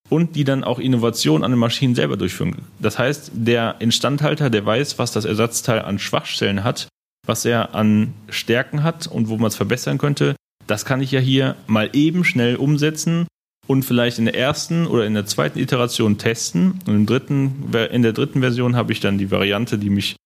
und 0.09 0.37
die 0.37 0.45
dann 0.45 0.65
auch 0.65 0.79
Innovation 0.79 1.45
an 1.45 1.51
den 1.51 1.59
Maschinen 1.59 1.95
selber 1.95 2.17
durchführen. 2.17 2.57
Das 2.79 2.99
heißt, 2.99 3.33
der 3.35 3.77
Instandhalter, 3.81 4.51
der 4.51 4.65
weiß, 4.65 4.99
was 4.99 5.13
das 5.13 5.25
Ersatzteil 5.25 5.81
an 5.81 5.99
Schwachstellen 5.99 6.65
hat, 6.65 6.89
was 7.27 7.45
er 7.45 7.75
an 7.75 8.13
Stärken 8.29 8.83
hat 8.83 9.07
und 9.07 9.29
wo 9.29 9.37
man 9.37 9.49
es 9.49 9.57
verbessern 9.57 9.99
könnte, 9.99 10.37
das 10.67 10.85
kann 10.85 11.01
ich 11.01 11.11
ja 11.11 11.21
hier 11.21 11.57
mal 11.67 11.91
eben 11.93 12.25
schnell 12.25 12.57
umsetzen 12.57 13.27
und 13.67 13.85
vielleicht 13.85 14.19
in 14.19 14.27
der 14.27 14.37
ersten 14.37 14.87
oder 14.87 15.07
in 15.07 15.15
der 15.15 15.27
zweiten 15.27 15.59
Iteration 15.59 16.19
testen. 16.19 16.81
Und 16.87 16.95
im 16.95 17.07
dritten, 17.07 17.71
in 17.91 18.03
der 18.03 18.13
dritten 18.13 18.41
Version 18.41 18.77
habe 18.77 18.93
ich 18.93 19.01
dann 19.01 19.19
die 19.19 19.31
Variante, 19.31 19.79
die 19.79 19.91
mich 19.91 20.17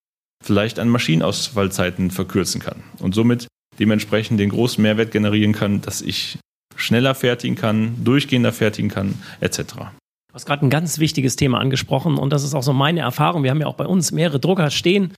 vielleicht 0.45 0.79
an 0.79 0.89
Maschinenausfallzeiten 0.89 2.11
verkürzen 2.11 2.61
kann 2.61 2.83
und 3.01 3.15
somit 3.15 3.47
dementsprechend 3.79 4.41
den 4.41 4.51
großen 4.51 4.83
Mehrwert 4.83 5.11
generieren 5.11 5.53
kann, 5.53 5.81
dass 5.81 6.01
ich 6.01 6.39
schneller 6.79 7.15
fertigen 7.15 7.57
kann, 7.57 8.03
durchgehender 8.05 8.53
fertigen 8.53 8.91
kann, 8.91 9.15
etc. 9.41 9.63
Du 9.75 10.35
hast 10.35 10.47
gerade 10.47 10.65
ein 10.65 10.71
ganz 10.71 10.99
wichtiges 10.99 11.37
Thema 11.37 11.59
angesprochen 11.59 12.17
und 12.17 12.33
das 12.33 12.45
ist 12.45 12.55
auch 12.55 12.63
so 12.63 12.73
meine 12.73 13.01
Erfahrung. 13.01 13.43
Wir 13.43 13.51
haben 13.51 13.61
ja 13.61 13.67
auch 13.67 13.75
bei 13.75 13.87
uns 13.87 14.13
mehrere 14.13 14.41
Drucker 14.41 14.71
stehen 14.71 15.13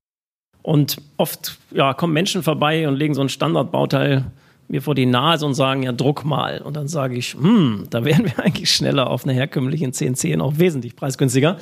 und 0.62 1.00
oft 1.16 1.58
ja, 1.70 1.94
kommen 1.94 2.12
Menschen 2.12 2.42
vorbei 2.42 2.88
und 2.88 2.96
legen 2.96 3.14
so 3.14 3.20
ein 3.20 3.28
Standardbauteil 3.28 4.24
mir 4.68 4.82
vor 4.82 4.94
die 4.94 5.06
Nase 5.06 5.44
und 5.44 5.54
sagen, 5.54 5.82
ja, 5.82 5.92
druck 5.92 6.24
mal. 6.24 6.60
Und 6.60 6.76
dann 6.76 6.88
sage 6.88 7.16
ich, 7.16 7.34
hm, 7.34 7.88
da 7.90 8.04
wären 8.04 8.24
wir 8.24 8.38
eigentlich 8.44 8.70
schneller 8.70 9.10
auf 9.10 9.24
einer 9.24 9.32
herkömmlichen 9.32 9.92
CNC 9.92 10.34
und 10.34 10.40
auch 10.40 10.58
wesentlich 10.58 10.96
preisgünstiger, 10.96 11.58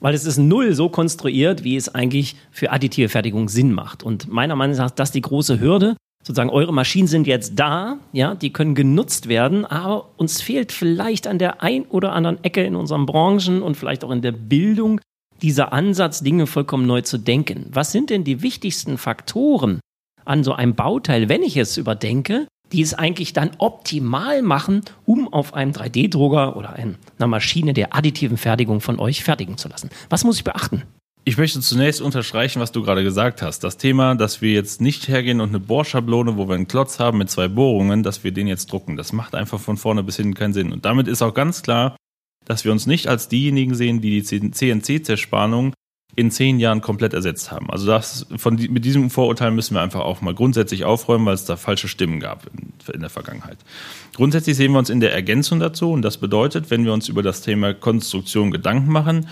weil 0.00 0.14
es 0.14 0.24
ist 0.24 0.38
null 0.38 0.74
so 0.74 0.88
konstruiert, 0.88 1.64
wie 1.64 1.76
es 1.76 1.94
eigentlich 1.94 2.36
für 2.50 2.70
additive 2.70 3.08
Fertigung 3.08 3.48
Sinn 3.48 3.72
macht. 3.72 4.02
Und 4.02 4.28
meiner 4.28 4.56
Meinung 4.56 4.76
nach 4.76 4.86
ist 4.86 4.98
das 4.98 5.10
die 5.10 5.22
große 5.22 5.58
Hürde, 5.58 5.96
sozusagen 6.22 6.50
eure 6.50 6.72
Maschinen 6.72 7.08
sind 7.08 7.26
jetzt 7.26 7.58
da, 7.58 7.98
ja, 8.12 8.34
die 8.34 8.52
können 8.52 8.74
genutzt 8.74 9.28
werden, 9.28 9.64
aber 9.64 10.10
uns 10.16 10.42
fehlt 10.42 10.72
vielleicht 10.72 11.26
an 11.26 11.38
der 11.38 11.62
ein 11.62 11.84
oder 11.84 12.12
anderen 12.12 12.42
Ecke 12.44 12.62
in 12.62 12.76
unseren 12.76 13.06
Branchen 13.06 13.62
und 13.62 13.76
vielleicht 13.76 14.04
auch 14.04 14.10
in 14.10 14.22
der 14.22 14.32
Bildung 14.32 15.00
dieser 15.42 15.72
Ansatz, 15.72 16.22
Dinge 16.22 16.46
vollkommen 16.46 16.86
neu 16.86 17.00
zu 17.00 17.18
denken. 17.18 17.66
Was 17.72 17.92
sind 17.92 18.10
denn 18.10 18.24
die 18.24 18.42
wichtigsten 18.42 18.98
Faktoren 18.98 19.80
an 20.24 20.44
so 20.44 20.52
einem 20.52 20.74
Bauteil, 20.74 21.28
wenn 21.30 21.42
ich 21.42 21.56
es 21.56 21.78
überdenke, 21.78 22.46
die 22.72 22.82
es 22.82 22.94
eigentlich 22.94 23.32
dann 23.32 23.52
optimal 23.58 24.42
machen, 24.42 24.82
um 25.04 25.32
auf 25.32 25.54
einem 25.54 25.72
3D-Drucker 25.72 26.56
oder 26.56 26.74
einer 26.74 27.26
Maschine 27.26 27.72
der 27.72 27.96
additiven 27.96 28.36
Fertigung 28.36 28.80
von 28.80 29.00
euch 29.00 29.24
fertigen 29.24 29.56
zu 29.56 29.68
lassen? 29.68 29.90
Was 30.08 30.24
muss 30.24 30.36
ich 30.36 30.44
beachten? 30.44 30.82
Ich 31.24 31.36
möchte 31.36 31.60
zunächst 31.60 32.00
unterstreichen, 32.00 32.60
was 32.60 32.72
du 32.72 32.82
gerade 32.82 33.04
gesagt 33.04 33.42
hast. 33.42 33.62
Das 33.62 33.76
Thema, 33.76 34.14
dass 34.14 34.40
wir 34.40 34.52
jetzt 34.52 34.80
nicht 34.80 35.06
hergehen 35.06 35.40
und 35.40 35.50
eine 35.50 35.60
Bohrschablone, 35.60 36.36
wo 36.36 36.48
wir 36.48 36.54
einen 36.54 36.66
Klotz 36.66 36.98
haben 36.98 37.18
mit 37.18 37.30
zwei 37.30 37.46
Bohrungen, 37.48 38.02
dass 38.02 38.24
wir 38.24 38.32
den 38.32 38.46
jetzt 38.46 38.72
drucken. 38.72 38.96
Das 38.96 39.12
macht 39.12 39.34
einfach 39.34 39.60
von 39.60 39.76
vorne 39.76 40.02
bis 40.02 40.16
hinten 40.16 40.34
keinen 40.34 40.54
Sinn. 40.54 40.72
Und 40.72 40.86
damit 40.86 41.08
ist 41.08 41.20
auch 41.20 41.34
ganz 41.34 41.62
klar, 41.62 41.94
dass 42.46 42.64
wir 42.64 42.72
uns 42.72 42.86
nicht 42.86 43.06
als 43.06 43.28
diejenigen 43.28 43.74
sehen, 43.74 44.00
die 44.00 44.22
die 44.22 44.50
CNC-Zerspannung 44.50 45.74
in 46.16 46.30
zehn 46.30 46.58
Jahren 46.58 46.80
komplett 46.80 47.14
ersetzt 47.14 47.52
haben. 47.52 47.70
Also 47.70 47.86
das, 47.86 48.26
von, 48.36 48.56
mit 48.56 48.84
diesem 48.84 49.10
Vorurteil 49.10 49.50
müssen 49.50 49.74
wir 49.74 49.82
einfach 49.82 50.00
auch 50.00 50.22
mal 50.22 50.34
grundsätzlich 50.34 50.84
aufräumen, 50.84 51.26
weil 51.26 51.34
es 51.34 51.44
da 51.44 51.56
falsche 51.56 51.86
Stimmen 51.86 52.18
gab 52.18 52.46
in, 52.46 52.72
in 52.92 53.00
der 53.00 53.10
Vergangenheit. 53.10 53.58
Grundsätzlich 54.14 54.56
sehen 54.56 54.72
wir 54.72 54.78
uns 54.78 54.90
in 54.90 55.00
der 55.00 55.12
Ergänzung 55.12 55.60
dazu 55.60 55.92
und 55.92 56.02
das 56.02 56.16
bedeutet, 56.16 56.70
wenn 56.70 56.84
wir 56.84 56.92
uns 56.92 57.08
über 57.08 57.22
das 57.22 57.42
Thema 57.42 57.74
Konstruktion 57.74 58.50
Gedanken 58.50 58.90
machen, 58.90 59.28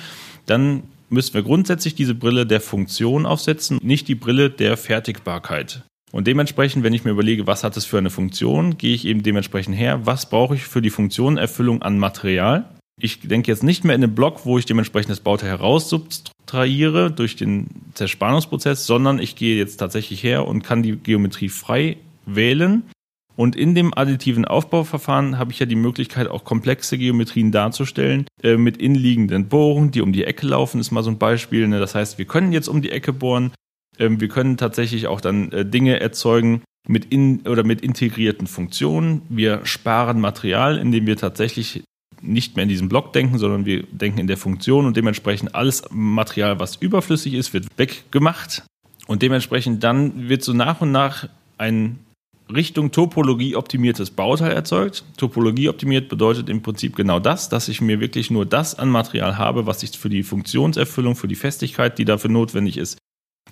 dann 0.46 0.84
müssen 1.10 1.34
wir 1.34 1.42
grundsätzlich 1.42 1.94
diese 1.94 2.14
Brille 2.14 2.46
der 2.46 2.60
Funktion 2.60 3.26
aufsetzen, 3.26 3.78
nicht 3.82 4.08
die 4.08 4.14
Brille 4.14 4.50
der 4.50 4.76
Fertigbarkeit. 4.76 5.82
Und 6.10 6.26
dementsprechend, 6.26 6.84
wenn 6.84 6.94
ich 6.94 7.04
mir 7.04 7.10
überlege, 7.10 7.46
was 7.46 7.64
hat 7.64 7.76
es 7.76 7.84
für 7.84 7.98
eine 7.98 8.10
Funktion, 8.10 8.78
gehe 8.78 8.94
ich 8.94 9.04
eben 9.04 9.22
dementsprechend 9.22 9.76
her, 9.76 10.06
was 10.06 10.30
brauche 10.30 10.54
ich 10.54 10.64
für 10.64 10.80
die 10.80 10.90
Funktionenerfüllung 10.90 11.82
an 11.82 11.98
Material. 11.98 12.64
Ich 13.00 13.20
denke 13.20 13.50
jetzt 13.50 13.62
nicht 13.62 13.84
mehr 13.84 13.94
in 13.94 14.00
den 14.00 14.14
Block, 14.14 14.44
wo 14.44 14.58
ich 14.58 14.64
dementsprechend 14.64 15.10
das 15.10 15.20
Bauteil 15.20 15.50
heraussubtrahiere 15.50 17.10
durch 17.10 17.36
den 17.36 17.68
Zerspannungsprozess, 17.94 18.86
sondern 18.86 19.18
ich 19.18 19.36
gehe 19.36 19.56
jetzt 19.56 19.76
tatsächlich 19.76 20.22
her 20.22 20.46
und 20.46 20.62
kann 20.62 20.82
die 20.82 20.96
Geometrie 20.96 21.50
frei 21.50 21.98
wählen 22.26 22.82
und 23.38 23.54
in 23.54 23.76
dem 23.76 23.94
additiven 23.94 24.44
Aufbauverfahren 24.44 25.38
habe 25.38 25.52
ich 25.52 25.60
ja 25.60 25.66
die 25.66 25.76
Möglichkeit, 25.76 26.26
auch 26.26 26.42
komplexe 26.42 26.98
Geometrien 26.98 27.52
darzustellen, 27.52 28.26
äh, 28.42 28.56
mit 28.56 28.78
inliegenden 28.78 29.46
Bohrungen, 29.46 29.92
die 29.92 30.00
um 30.00 30.12
die 30.12 30.24
Ecke 30.24 30.44
laufen, 30.44 30.80
ist 30.80 30.90
mal 30.90 31.04
so 31.04 31.10
ein 31.10 31.18
Beispiel. 31.18 31.68
Ne? 31.68 31.78
Das 31.78 31.94
heißt, 31.94 32.18
wir 32.18 32.24
können 32.24 32.50
jetzt 32.50 32.66
um 32.66 32.82
die 32.82 32.90
Ecke 32.90 33.12
bohren, 33.12 33.52
ähm, 33.96 34.20
wir 34.20 34.26
können 34.26 34.56
tatsächlich 34.56 35.06
auch 35.06 35.20
dann 35.20 35.52
äh, 35.52 35.64
Dinge 35.64 36.00
erzeugen 36.00 36.62
mit 36.88 37.12
in 37.12 37.46
oder 37.46 37.62
mit 37.62 37.80
integrierten 37.80 38.48
Funktionen. 38.48 39.22
Wir 39.28 39.64
sparen 39.64 40.20
Material, 40.20 40.76
indem 40.76 41.06
wir 41.06 41.16
tatsächlich 41.16 41.84
nicht 42.20 42.56
mehr 42.56 42.64
in 42.64 42.68
diesem 42.68 42.88
Block 42.88 43.12
denken, 43.12 43.38
sondern 43.38 43.64
wir 43.64 43.84
denken 43.84 44.18
in 44.18 44.26
der 44.26 44.36
Funktion 44.36 44.84
und 44.84 44.96
dementsprechend 44.96 45.54
alles 45.54 45.84
Material, 45.92 46.58
was 46.58 46.74
überflüssig 46.74 47.34
ist, 47.34 47.54
wird 47.54 47.68
weggemacht. 47.76 48.64
Und 49.06 49.22
dementsprechend 49.22 49.84
dann 49.84 50.28
wird 50.28 50.42
so 50.42 50.52
nach 50.54 50.80
und 50.80 50.90
nach 50.90 51.28
ein 51.56 52.00
Richtung 52.54 52.92
Topologie 52.92 53.56
optimiertes 53.56 54.10
Bauteil 54.10 54.52
erzeugt. 54.52 55.04
Topologie 55.18 55.68
optimiert 55.68 56.08
bedeutet 56.08 56.48
im 56.48 56.62
Prinzip 56.62 56.96
genau 56.96 57.20
das, 57.20 57.48
dass 57.48 57.68
ich 57.68 57.80
mir 57.80 58.00
wirklich 58.00 58.30
nur 58.30 58.46
das 58.46 58.78
an 58.78 58.88
Material 58.88 59.36
habe, 59.36 59.66
was 59.66 59.82
ich 59.82 59.98
für 59.98 60.08
die 60.08 60.22
Funktionserfüllung, 60.22 61.14
für 61.14 61.28
die 61.28 61.34
Festigkeit, 61.34 61.98
die 61.98 62.06
dafür 62.06 62.30
notwendig 62.30 62.78
ist, 62.78 62.98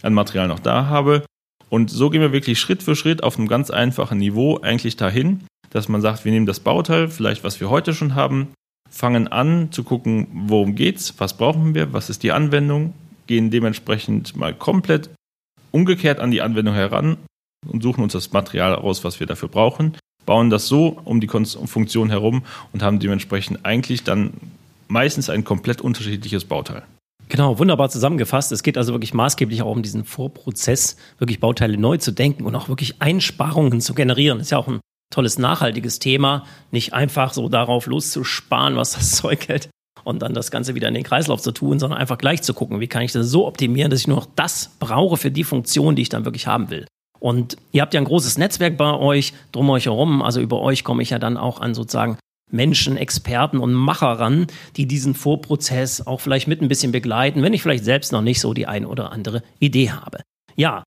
an 0.03 0.15
Material 0.15 0.49
noch 0.49 0.61
da 0.61 0.87
habe. 0.87 1.25
Und 1.69 1.91
so 1.91 2.11
gehen 2.11 2.23
wir 2.23 2.33
wirklich 2.33 2.59
Schritt 2.59 2.83
für 2.83 2.97
Schritt 2.97 3.23
auf 3.23 3.39
einem 3.39 3.49
ganz 3.49 3.71
einfachen 3.71 4.19
Niveau 4.19 4.59
eigentlich 4.61 4.97
dahin, 4.97 5.45
dass 5.71 5.89
man 5.89 6.01
sagt, 6.01 6.25
wir 6.25 6.33
nehmen 6.33 6.47
das 6.47 6.61
Bauteil, 6.61 7.09
vielleicht 7.09 7.45
was 7.45 7.61
wir 7.61 7.69
heute 7.69 7.93
schon 7.93 8.15
haben, 8.15 8.49
fangen 8.89 9.29
an 9.29 9.73
zu 9.73 9.85
gucken, 9.85 10.29
worum 10.33 10.75
geht's, 10.75 11.15
was 11.19 11.37
brauchen 11.37 11.75
wir, 11.75 11.93
was 11.93 12.09
ist 12.09 12.23
die 12.23 12.33
Anwendung, 12.33 12.95
gehen 13.27 13.51
dementsprechend 13.51 14.37
mal 14.37 14.55
komplett 14.55 15.11
umgekehrt 15.71 16.21
an 16.21 16.31
die 16.31 16.41
Anwendung 16.41 16.75
heran 16.75 17.19
und 17.69 17.83
suchen 17.83 18.03
uns 18.03 18.13
das 18.13 18.33
Material 18.33 18.75
aus, 18.75 19.05
was 19.05 19.21
wir 19.21 19.27
dafür 19.27 19.49
brauchen, 19.49 19.97
bauen 20.25 20.51
das 20.51 20.67
so 20.67 20.99
um 21.05 21.21
die 21.21 21.29
Funktion 21.29 22.11
herum 22.11 22.43
und 22.73 22.83
haben 22.83 22.99
dementsprechend 22.99 23.65
eigentlich 23.65 24.05
dann 24.05 24.33
meistens 24.89 25.31
ein 25.31 25.45
komplett 25.45 25.81
unterschiedliches 25.81 26.45
Bauteil. 26.45 26.83
Genau, 27.29 27.59
wunderbar 27.59 27.89
zusammengefasst. 27.89 28.53
Es 28.53 28.63
geht 28.63 28.79
also 28.79 28.93
wirklich 28.93 29.13
maßgeblich 29.13 29.63
auch 29.63 29.73
um 29.73 29.83
diesen 29.83 30.05
Vorprozess, 30.05 30.97
wirklich 31.19 31.41
Bauteile 31.41 31.77
neu 31.77 31.97
zu 31.97 32.13
denken 32.13 32.45
und 32.45 32.55
auch 32.55 32.69
wirklich 32.69 33.03
Einsparungen 33.03 33.81
zu 33.81 33.95
generieren. 33.95 34.39
Ist 34.39 34.53
ja 34.53 34.59
auch 34.59 34.69
ein 34.69 34.81
tolles 35.13 35.39
nachhaltiges 35.39 35.99
Thema, 35.99 36.45
nicht 36.71 36.93
einfach 36.93 37.33
so 37.33 37.49
darauf 37.49 37.87
loszusparen, 37.87 38.77
was 38.77 38.93
das 38.93 39.11
Zeug 39.17 39.49
hält 39.49 39.71
und 40.05 40.23
dann 40.23 40.35
das 40.35 40.53
Ganze 40.53 40.77
wieder 40.77 40.87
in 40.87 40.95
den 40.95 41.03
Kreislauf 41.03 41.43
zu 41.43 41.51
tun, 41.51 41.81
sondern 41.81 41.99
einfach 41.99 42.19
gleich 42.19 42.43
zu 42.43 42.55
gucken, 42.55 42.79
wie 42.79 42.87
kann 42.87 43.03
ich 43.03 43.13
das 43.13 43.27
so 43.27 43.47
optimieren, 43.47 43.91
dass 43.91 44.01
ich 44.01 44.07
nur 44.07 44.19
noch 44.19 44.29
das 44.37 44.71
brauche 44.79 45.17
für 45.17 45.33
die 45.33 45.45
Funktion, 45.45 45.97
die 45.97 46.03
ich 46.03 46.09
dann 46.09 46.25
wirklich 46.25 46.47
haben 46.47 46.71
will. 46.71 46.87
Und 47.27 47.57
ihr 47.73 47.83
habt 47.83 47.93
ja 47.93 48.01
ein 48.01 48.05
großes 48.05 48.39
Netzwerk 48.39 48.77
bei 48.77 48.95
euch, 48.95 49.33
drum 49.51 49.69
euch 49.71 49.87
herum. 49.87 50.23
Also 50.23 50.41
über 50.41 50.61
euch 50.61 50.85
komme 50.85 51.03
ich 51.03 51.11
ja 51.11 51.19
dann 51.19 51.37
auch 51.37 51.61
an 51.61 51.75
sozusagen 51.75 52.19
Menschen, 52.53 52.97
Experten 52.97 53.59
und 53.59 53.75
Macher 53.75 54.13
ran, 54.21 54.47
die 54.77 54.87
diesen 54.87 55.13
Vorprozess 55.13 56.07
auch 56.07 56.21
vielleicht 56.21 56.47
mit 56.47 56.63
ein 56.63 56.69
bisschen 56.69 56.93
begleiten, 56.93 57.43
wenn 57.43 57.53
ich 57.53 57.63
vielleicht 57.63 57.83
selbst 57.85 58.13
noch 58.13 58.23
nicht 58.23 58.41
so 58.41 58.55
die 58.55 58.69
eine 58.69 58.87
oder 58.87 59.11
andere 59.11 59.43
Idee 59.59 59.91
habe. 59.91 60.21
Ja, 60.55 60.85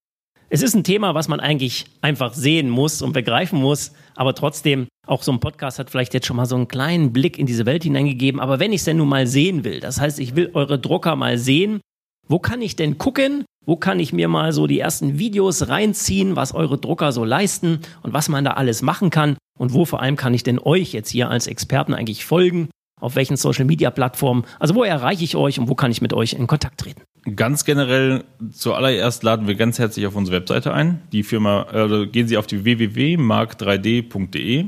es 0.49 0.61
ist 0.61 0.75
ein 0.75 0.85
Thema, 0.85 1.13
was 1.13 1.27
man 1.27 1.41
eigentlich 1.41 1.87
einfach 1.99 2.33
sehen 2.33 2.69
muss 2.69 3.01
und 3.01 3.11
begreifen 3.11 3.59
muss, 3.59 3.91
aber 4.15 4.33
trotzdem, 4.33 4.87
auch 5.05 5.23
so 5.23 5.33
ein 5.33 5.41
Podcast 5.41 5.77
hat 5.77 5.89
vielleicht 5.89 6.13
jetzt 6.13 6.25
schon 6.25 6.37
mal 6.37 6.45
so 6.45 6.55
einen 6.55 6.69
kleinen 6.69 7.11
Blick 7.11 7.37
in 7.37 7.47
diese 7.47 7.65
Welt 7.65 7.83
hineingegeben. 7.83 8.39
Aber 8.39 8.61
wenn 8.61 8.71
ich 8.71 8.79
es 8.79 8.85
denn 8.85 8.95
nun 8.95 9.09
mal 9.09 9.27
sehen 9.27 9.65
will, 9.65 9.81
das 9.81 9.99
heißt, 9.99 10.21
ich 10.21 10.37
will 10.37 10.51
eure 10.53 10.79
Drucker 10.79 11.17
mal 11.17 11.37
sehen, 11.37 11.81
wo 12.29 12.39
kann 12.39 12.61
ich 12.61 12.77
denn 12.77 12.97
gucken? 12.97 13.43
Wo 13.69 13.75
kann 13.75 13.99
ich 13.99 14.13
mir 14.13 14.27
mal 14.27 14.51
so 14.51 14.65
die 14.65 14.79
ersten 14.79 15.19
Videos 15.19 15.67
reinziehen, 15.67 16.35
was 16.35 16.55
eure 16.55 16.79
Drucker 16.79 17.11
so 17.11 17.23
leisten 17.23 17.81
und 18.01 18.13
was 18.13 18.27
man 18.27 18.43
da 18.43 18.53
alles 18.53 18.81
machen 18.81 19.11
kann? 19.11 19.37
Und 19.59 19.73
wo 19.73 19.85
vor 19.85 20.01
allem 20.01 20.15
kann 20.15 20.33
ich 20.33 20.41
denn 20.41 20.57
euch 20.57 20.91
jetzt 20.91 21.11
hier 21.11 21.29
als 21.29 21.45
Experten 21.45 21.93
eigentlich 21.93 22.25
folgen? 22.25 22.69
Auf 22.99 23.15
welchen 23.15 23.37
Social 23.37 23.65
Media 23.65 23.91
Plattformen? 23.91 24.43
Also 24.57 24.73
wo 24.73 24.83
erreiche 24.83 25.23
ich 25.23 25.35
euch 25.35 25.59
und 25.59 25.69
wo 25.69 25.75
kann 25.75 25.91
ich 25.91 26.01
mit 26.01 26.13
euch 26.13 26.33
in 26.33 26.47
Kontakt 26.47 26.79
treten? 26.79 27.03
Ganz 27.35 27.63
generell 27.63 28.23
zuallererst 28.51 29.21
laden 29.21 29.47
wir 29.47 29.53
ganz 29.53 29.77
herzlich 29.77 30.07
auf 30.07 30.15
unsere 30.15 30.37
Webseite 30.37 30.73
ein. 30.73 31.03
Die 31.11 31.21
Firma, 31.21 31.67
äh, 31.71 32.07
gehen 32.07 32.27
Sie 32.27 32.37
auf 32.37 32.47
die 32.47 32.63
www.mark3d.de. 32.63 34.65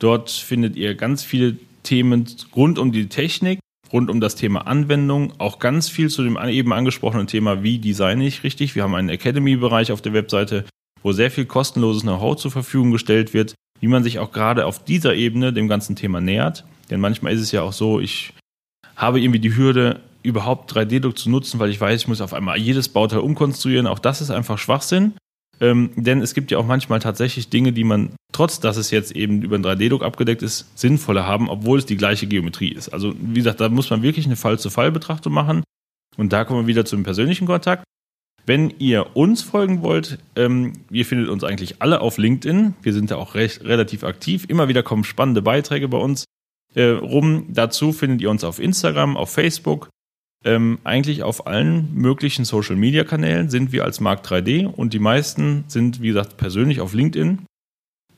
Dort 0.00 0.28
findet 0.28 0.74
ihr 0.74 0.96
ganz 0.96 1.22
viele 1.22 1.56
Themen 1.84 2.26
rund 2.56 2.80
um 2.80 2.90
die 2.90 3.08
Technik, 3.08 3.59
rund 3.92 4.10
um 4.10 4.20
das 4.20 4.36
Thema 4.36 4.66
Anwendung, 4.66 5.32
auch 5.38 5.58
ganz 5.58 5.88
viel 5.88 6.08
zu 6.08 6.22
dem 6.22 6.38
eben 6.48 6.72
angesprochenen 6.72 7.26
Thema, 7.26 7.62
wie 7.62 7.78
designe 7.78 8.26
ich 8.26 8.44
richtig. 8.44 8.74
Wir 8.74 8.82
haben 8.82 8.94
einen 8.94 9.08
Academy-Bereich 9.08 9.92
auf 9.92 10.02
der 10.02 10.12
Webseite, 10.12 10.64
wo 11.02 11.12
sehr 11.12 11.30
viel 11.30 11.46
kostenloses 11.46 12.02
Know-how 12.02 12.36
zur 12.36 12.50
Verfügung 12.50 12.90
gestellt 12.92 13.34
wird, 13.34 13.54
wie 13.80 13.88
man 13.88 14.02
sich 14.02 14.18
auch 14.18 14.32
gerade 14.32 14.66
auf 14.66 14.84
dieser 14.84 15.14
Ebene 15.14 15.52
dem 15.52 15.68
ganzen 15.68 15.96
Thema 15.96 16.20
nähert. 16.20 16.64
Denn 16.90 17.00
manchmal 17.00 17.32
ist 17.32 17.40
es 17.40 17.52
ja 17.52 17.62
auch 17.62 17.72
so, 17.72 18.00
ich 18.00 18.32
habe 18.96 19.20
irgendwie 19.20 19.40
die 19.40 19.56
Hürde, 19.56 20.00
überhaupt 20.22 20.72
3D-Druck 20.72 21.16
zu 21.16 21.30
nutzen, 21.30 21.58
weil 21.60 21.70
ich 21.70 21.80
weiß, 21.80 22.02
ich 22.02 22.08
muss 22.08 22.20
auf 22.20 22.34
einmal 22.34 22.58
jedes 22.58 22.88
Bauteil 22.88 23.20
umkonstruieren. 23.20 23.86
Auch 23.86 23.98
das 23.98 24.20
ist 24.20 24.30
einfach 24.30 24.58
Schwachsinn. 24.58 25.14
Ähm, 25.60 25.90
denn 25.94 26.22
es 26.22 26.34
gibt 26.34 26.50
ja 26.50 26.58
auch 26.58 26.66
manchmal 26.66 27.00
tatsächlich 27.00 27.50
Dinge, 27.50 27.72
die 27.72 27.84
man, 27.84 28.10
trotz 28.32 28.60
dass 28.60 28.76
es 28.76 28.90
jetzt 28.90 29.12
eben 29.12 29.42
über 29.42 29.56
einen 29.56 29.64
3D-Druck 29.64 30.02
abgedeckt 30.02 30.42
ist, 30.42 30.66
sinnvoller 30.78 31.26
haben, 31.26 31.50
obwohl 31.50 31.78
es 31.78 31.86
die 31.86 31.96
gleiche 31.96 32.26
Geometrie 32.26 32.72
ist. 32.72 32.88
Also 32.88 33.14
wie 33.20 33.34
gesagt, 33.34 33.60
da 33.60 33.68
muss 33.68 33.90
man 33.90 34.02
wirklich 34.02 34.26
eine 34.26 34.36
Fall-zu-Fall-Betrachtung 34.36 35.32
machen. 35.32 35.62
Und 36.16 36.32
da 36.32 36.44
kommen 36.44 36.62
wir 36.62 36.66
wieder 36.66 36.84
zum 36.84 37.02
persönlichen 37.02 37.46
Kontakt. 37.46 37.84
Wenn 38.46 38.72
ihr 38.78 39.16
uns 39.16 39.42
folgen 39.42 39.82
wollt, 39.82 40.18
ähm, 40.34 40.72
ihr 40.90 41.04
findet 41.04 41.28
uns 41.28 41.44
eigentlich 41.44 41.82
alle 41.82 42.00
auf 42.00 42.18
LinkedIn. 42.18 42.74
Wir 42.82 42.92
sind 42.92 43.10
da 43.10 43.16
auch 43.16 43.34
recht, 43.34 43.62
relativ 43.64 44.02
aktiv. 44.02 44.46
Immer 44.48 44.66
wieder 44.68 44.82
kommen 44.82 45.04
spannende 45.04 45.42
Beiträge 45.42 45.88
bei 45.88 45.98
uns 45.98 46.24
äh, 46.74 46.84
rum. 46.84 47.46
Dazu 47.50 47.92
findet 47.92 48.22
ihr 48.22 48.30
uns 48.30 48.42
auf 48.42 48.58
Instagram, 48.58 49.16
auf 49.16 49.30
Facebook. 49.30 49.88
Ähm, 50.44 50.78
eigentlich 50.84 51.22
auf 51.22 51.46
allen 51.46 51.94
möglichen 51.94 52.44
Social 52.46 52.76
Media 52.76 53.04
Kanälen 53.04 53.50
sind 53.50 53.72
wir 53.72 53.84
als 53.84 54.00
Markt 54.00 54.26
3D 54.26 54.66
und 54.66 54.94
die 54.94 54.98
meisten 54.98 55.64
sind, 55.68 56.00
wie 56.00 56.08
gesagt, 56.08 56.38
persönlich 56.38 56.80
auf 56.80 56.94
LinkedIn. 56.94 57.46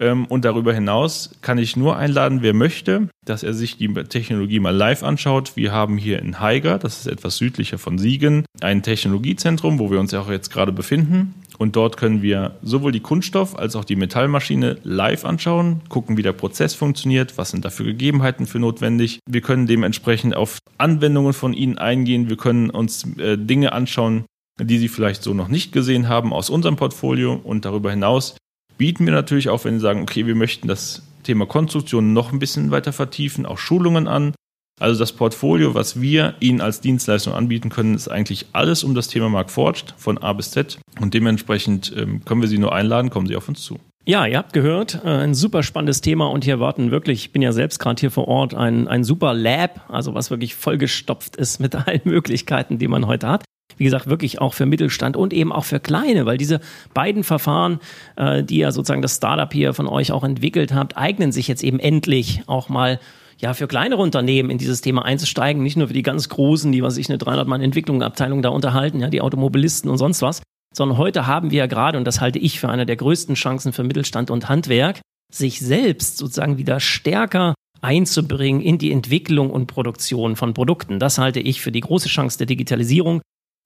Ähm, 0.03 0.27
und 0.27 0.45
darüber 0.45 0.75
hinaus 0.75 1.31
kann 1.43 1.59
ich 1.59 1.77
nur 1.77 1.97
einladen, 1.97 2.43
wer 2.43 2.55
möchte, 2.55 3.09
dass 3.25 3.45
er 3.45 3.55
sich 3.55 3.77
die 3.79 3.89
Technologie 3.89 4.59
mal 4.59 4.75
live 4.75 5.05
anschaut. 5.05 5.53
Wir 5.55 5.71
haben 5.71 5.97
hier 5.97 6.19
in 6.19 6.41
Haiger, 6.41 6.79
das 6.79 6.99
ist 6.99 7.07
etwas 7.07 7.37
südlicher 7.37 7.79
von 7.79 7.99
Siegen, 7.99 8.45
ein 8.61 8.83
Technologiezentrum, 8.83 9.79
wo 9.79 9.93
wir 9.93 10.01
uns 10.01 10.11
ja 10.11 10.21
auch 10.21 10.31
jetzt 10.31 10.51
gerade 10.51 10.73
befinden. 10.73 11.35
Und 11.57 11.77
dort 11.77 11.97
können 11.97 12.21
wir 12.21 12.57
sowohl 12.63 12.91
die 12.91 13.01
Kunststoff- 13.01 13.57
als 13.57 13.77
auch 13.77 13.85
die 13.85 13.95
Metallmaschine 13.95 14.79
live 14.83 15.25
anschauen, 15.25 15.83
gucken, 15.89 16.17
wie 16.17 16.23
der 16.23 16.33
Prozess 16.33 16.75
funktioniert, 16.75 17.39
was 17.39 17.51
sind 17.51 17.65
dafür 17.65 17.87
Gegebenheiten 17.87 18.47
für 18.47 18.59
notwendig. 18.59 19.21
Wir 19.29 19.43
können 19.43 19.69
dementsprechend 19.69 20.35
auf 20.35 20.59
Anwendungen 20.79 21.33
von 21.33 21.53
Ihnen 21.53 21.79
eingehen. 21.79 22.29
Wir 22.29 22.37
können 22.37 22.71
uns 22.71 23.07
äh, 23.19 23.39
Dinge 23.39 23.73
anschauen, 23.73 24.25
die 24.61 24.79
Sie 24.79 24.89
vielleicht 24.89 25.23
so 25.23 25.33
noch 25.33 25.47
nicht 25.47 25.71
gesehen 25.71 26.09
haben 26.09 26.33
aus 26.33 26.51
unserem 26.51 26.75
Portfolio. 26.75 27.41
Und 27.45 27.65
darüber 27.65 27.91
hinaus 27.93 28.35
bieten 28.83 29.07
wir 29.07 29.13
natürlich 29.13 29.49
auch, 29.49 29.65
wenn 29.65 29.75
Sie 29.75 29.81
sagen, 29.81 30.03
okay, 30.03 30.27
wir 30.27 30.35
möchten 30.35 30.67
das 30.67 31.03
Thema 31.23 31.47
Konstruktion 31.47 32.13
noch 32.13 32.33
ein 32.33 32.41
bisschen 32.41 32.73
weiter 32.73 32.93
vertiefen, 32.93 33.47
auch 33.47 33.57
Schulungen 33.59 34.09
an. 34.09 34.35
Also 34.81 34.99
das 34.99 35.13
Portfolio, 35.13 35.77
was 35.77 36.01
wir 36.01 36.35
Ihnen 36.41 36.61
als 36.61 36.81
Dienstleistung 36.81 37.33
anbieten 37.33 37.69
können, 37.69 37.95
ist 37.95 38.09
eigentlich 38.09 38.47
alles 38.53 38.83
um 38.83 38.97
das 38.97 39.07
Thema 39.07 39.29
Mark 39.29 39.53
Forged 39.53 39.95
von 39.97 40.19
A 40.19 40.33
bis 40.33 40.51
Z. 40.51 40.81
Und 41.01 41.15
dementsprechend 41.15 41.95
ähm, 41.97 42.25
können 42.25 42.41
wir 42.41 42.49
Sie 42.49 42.59
nur 42.59 42.75
einladen, 42.75 43.09
kommen 43.09 43.29
Sie 43.29 43.37
auf 43.37 43.49
uns 43.49 43.63
zu. 43.63 43.79
Ja, 44.05 44.27
ihr 44.27 44.37
habt 44.37 44.53
gehört, 44.53 45.01
äh, 45.05 45.11
ein 45.11 45.35
super 45.35 45.63
spannendes 45.63 46.01
Thema 46.01 46.27
und 46.27 46.43
hier 46.43 46.59
warten 46.59 46.91
wirklich, 46.91 47.27
ich 47.27 47.33
bin 47.33 47.41
ja 47.41 47.53
selbst 47.53 47.79
gerade 47.79 48.01
hier 48.01 48.11
vor 48.11 48.27
Ort, 48.27 48.53
ein, 48.53 48.89
ein 48.89 49.05
super 49.05 49.33
Lab, 49.33 49.89
also 49.91 50.13
was 50.15 50.33
wirklich 50.33 50.57
vollgestopft 50.57 51.37
ist 51.37 51.61
mit 51.61 51.77
allen 51.87 52.01
Möglichkeiten, 52.03 52.79
die 52.79 52.89
man 52.89 53.07
heute 53.07 53.29
hat. 53.29 53.45
Wie 53.83 53.85
gesagt, 53.87 54.07
wirklich 54.07 54.41
auch 54.41 54.55
für 54.55 54.65
Mittelstand 54.65 55.17
und 55.17 55.33
eben 55.33 55.51
auch 55.51 55.65
für 55.65 55.81
kleine, 55.81 56.25
weil 56.25 56.39
diese 56.39 56.61
beiden 56.95 57.25
Verfahren, 57.25 57.81
äh, 58.15 58.45
die 58.45 58.59
ja 58.59 58.71
sozusagen 58.71 59.03
das 59.03 59.17
Startup 59.17 59.53
hier 59.53 59.75
von 59.75 59.89
euch 59.89 60.13
auch 60.13 60.23
entwickelt 60.23 60.73
habt, 60.73 60.97
eignen 60.97 61.33
sich 61.33 61.49
jetzt 61.49 61.65
eben 61.65 61.81
endlich 61.81 62.45
auch 62.47 62.69
mal 62.69 63.01
ja, 63.39 63.55
für 63.55 63.67
kleinere 63.67 64.01
Unternehmen 64.01 64.51
in 64.51 64.59
dieses 64.59 64.83
Thema 64.83 65.05
einzusteigen, 65.05 65.65
nicht 65.65 65.77
nur 65.77 65.89
für 65.89 65.95
die 65.95 66.05
ganz 66.05 66.29
großen, 66.29 66.71
die, 66.71 66.85
was 66.85 66.97
ich, 66.97 67.09
eine 67.09 67.19
300 67.19 67.49
Mann 67.49 67.61
Entwicklungsabteilung 67.61 68.41
da 68.41 68.51
unterhalten, 68.51 69.01
ja, 69.01 69.09
die 69.09 69.21
Automobilisten 69.21 69.91
und 69.91 69.99
sonst 69.99 70.23
was, 70.23 70.43
sondern 70.73 70.97
heute 70.97 71.27
haben 71.27 71.51
wir 71.51 71.59
ja 71.59 71.67
gerade, 71.67 71.99
und 71.99 72.05
das 72.05 72.21
halte 72.21 72.39
ich 72.39 72.61
für 72.61 72.69
eine 72.69 72.87
der 72.87 72.95
größten 72.95 73.35
Chancen 73.35 73.73
für 73.73 73.83
Mittelstand 73.83 74.31
und 74.31 74.49
Handwerk, 74.49 75.01
sich 75.35 75.59
selbst 75.59 76.19
sozusagen 76.19 76.57
wieder 76.57 76.79
stärker 76.79 77.55
einzubringen 77.81 78.61
in 78.61 78.79
die 78.79 78.93
Entwicklung 78.93 79.51
und 79.51 79.67
Produktion 79.67 80.37
von 80.37 80.55
Produkten. 80.55 80.99
Das 81.01 81.19
halte 81.19 81.41
ich 81.41 81.61
für 81.61 81.73
die 81.73 81.81
große 81.81 82.09
Chance 82.09 82.39
der 82.39 82.47
Digitalisierung. 82.47 83.21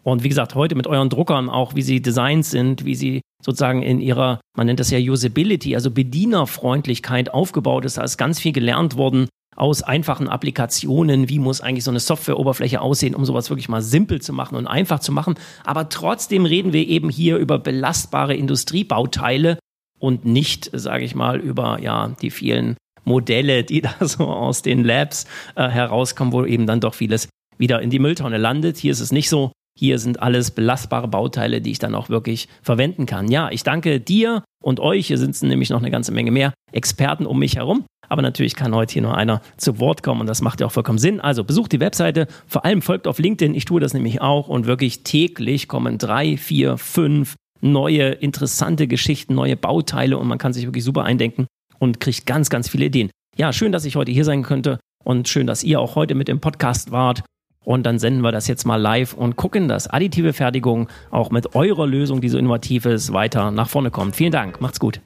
Und 0.07 0.23
wie 0.23 0.29
gesagt, 0.29 0.55
heute 0.55 0.77
mit 0.77 0.87
euren 0.87 1.09
Druckern 1.09 1.51
auch, 1.51 1.75
wie 1.75 1.83
sie 1.83 2.01
designt 2.01 2.47
sind, 2.47 2.85
wie 2.85 2.95
sie 2.95 3.23
sozusagen 3.42 3.83
in 3.83 4.01
ihrer, 4.01 4.40
man 4.57 4.69
nennt 4.69 4.79
das 4.79 4.92
ja 4.92 5.01
Usability, 5.01 5.75
also 5.75 5.90
Bedienerfreundlichkeit 5.90 7.35
aufgebaut 7.35 7.85
ist. 7.85 7.99
Da 7.99 8.05
ist 8.05 8.16
ganz 8.16 8.38
viel 8.38 8.53
gelernt 8.53 8.97
worden 8.97 9.29
aus 9.57 9.83
einfachen 9.83 10.29
Applikationen, 10.29 11.29
wie 11.29 11.40
muss 11.40 11.61
eigentlich 11.61 11.83
so 11.83 11.90
eine 11.90 11.99
Softwareoberfläche 11.99 12.81
aussehen, 12.81 13.16
um 13.16 13.25
sowas 13.25 13.51
wirklich 13.51 13.69
mal 13.69 13.83
simpel 13.83 14.23
zu 14.23 14.33
machen 14.33 14.55
und 14.55 14.69
einfach 14.69 15.01
zu 15.01 15.11
machen. 15.11 15.35
Aber 15.64 15.88
trotzdem 15.88 16.47
reden 16.47 16.73
wir 16.73 16.87
eben 16.87 17.11
hier 17.11 17.38
über 17.38 17.59
belastbare 17.59 18.37
Industriebauteile 18.37 19.59
und 19.99 20.25
nicht, 20.25 20.71
sage 20.73 21.05
ich 21.05 21.16
mal, 21.16 21.40
über 21.40 21.81
ja 21.81 22.14
die 22.23 22.31
vielen 22.31 22.77
Modelle, 23.03 23.64
die 23.64 23.81
da 23.83 23.92
so 23.99 24.29
aus 24.29 24.62
den 24.62 24.85
Labs 24.85 25.27
äh, 25.57 25.69
herauskommen, 25.69 26.33
wo 26.33 26.45
eben 26.45 26.69
dann 26.69 26.79
doch 26.79 26.95
vieles 26.95 27.29
wieder 27.59 27.83
in 27.83 27.90
die 27.90 27.99
Mülltonne 27.99 28.38
landet. 28.38 28.77
Hier 28.77 28.92
ist 28.92 29.01
es 29.01 29.11
nicht 29.11 29.29
so. 29.29 29.51
Hier 29.79 29.99
sind 29.99 30.23
alles 30.23 30.51
belastbare 30.51 31.09
Bauteile, 31.09 31.61
die 31.61 31.71
ich 31.71 31.79
dann 31.79 31.95
auch 31.95 32.09
wirklich 32.09 32.49
verwenden 32.62 33.05
kann. 33.07 33.31
Ja, 33.31 33.51
ich 33.51 33.62
danke 33.62 34.01
dir 34.01 34.43
und 34.62 34.81
euch. 34.81 35.09
Hier 35.09 35.19
sitzen 35.19 35.49
nämlich 35.49 35.71
noch 35.71 35.81
eine 35.81 35.91
ganze 35.91 36.12
Menge 36.12 36.31
mehr 36.31 36.55
Experten 36.73 37.27
um 37.27 37.39
mich 37.39 37.57
herum. 37.57 37.85
Aber 38.09 38.23
natürlich 38.23 38.55
kann 38.55 38.75
heute 38.75 38.95
hier 38.95 39.03
nur 39.03 39.17
einer 39.17 39.43
zu 39.57 39.79
Wort 39.79 40.03
kommen 40.03 40.21
und 40.21 40.27
das 40.29 40.41
macht 40.41 40.61
ja 40.61 40.67
auch 40.67 40.73
vollkommen 40.73 40.99
Sinn. 40.99 41.21
Also 41.21 41.45
besucht 41.45 41.73
die 41.73 41.81
Webseite, 41.81 42.27
vor 42.47 42.65
allem 42.65 42.81
folgt 42.81 43.07
auf 43.07 43.19
LinkedIn. 43.19 43.55
Ich 43.55 43.65
tue 43.65 43.81
das 43.81 43.95
nämlich 43.95 44.21
auch 44.21 44.49
und 44.49 44.67
wirklich 44.67 45.03
täglich 45.03 45.69
kommen 45.69 45.99
drei, 45.99 46.37
vier, 46.37 46.79
fünf 46.79 47.35
neue 47.61 48.11
interessante 48.11 48.87
Geschichten, 48.87 49.35
neue 49.35 49.57
Bauteile 49.57 50.19
und 50.19 50.29
man 50.29 50.39
kann 50.39 50.53
sich 50.53 50.67
wirklich 50.67 50.85
super 50.85 51.05
eindenken 51.05 51.47
und 51.79 52.01
kriegt 52.01 52.27
ganz, 52.27 52.49
ganz 52.49 52.69
viele 52.69 52.87
Ideen. 52.87 53.11
Ja, 53.37 53.53
schön, 53.53 53.73
dass 53.73 53.85
ich 53.85 53.97
heute 53.97 54.12
hier 54.12 54.25
sein 54.25 54.43
könnte 54.43 54.79
und 55.05 55.29
schön, 55.29 55.47
dass 55.47 55.65
ihr 55.65 55.81
auch 55.81 55.95
heute 55.97 56.15
mit 56.15 56.29
dem 56.29 56.41
Podcast 56.41 56.91
wart. 56.91 57.23
Und 57.66 57.83
dann 57.85 57.98
senden 57.98 58.20
wir 58.22 58.31
das 58.31 58.46
jetzt 58.46 58.64
mal 58.64 58.76
live 58.76 59.12
und 59.12 59.35
gucken, 59.35 59.66
dass 59.66 59.88
additive 59.88 60.33
Fertigung 60.33 60.88
auch 61.11 61.31
mit 61.33 61.57
eurer 61.57 61.85
Lösung, 61.85 62.20
die 62.20 62.29
so 62.29 62.38
innovativ 62.38 62.87
ist, 62.87 63.12
weiter 63.12 63.50
nach 63.50 63.68
vorne 63.68 63.90
kommt. 63.90 64.14
Vielen 64.14 64.31
Dank, 64.31 64.61
macht's 64.61 64.79
gut. 64.79 65.00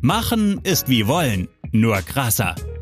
Machen 0.00 0.60
ist 0.62 0.88
wie 0.88 1.08
wollen, 1.08 1.48
nur 1.72 1.96
krasser. 1.96 2.54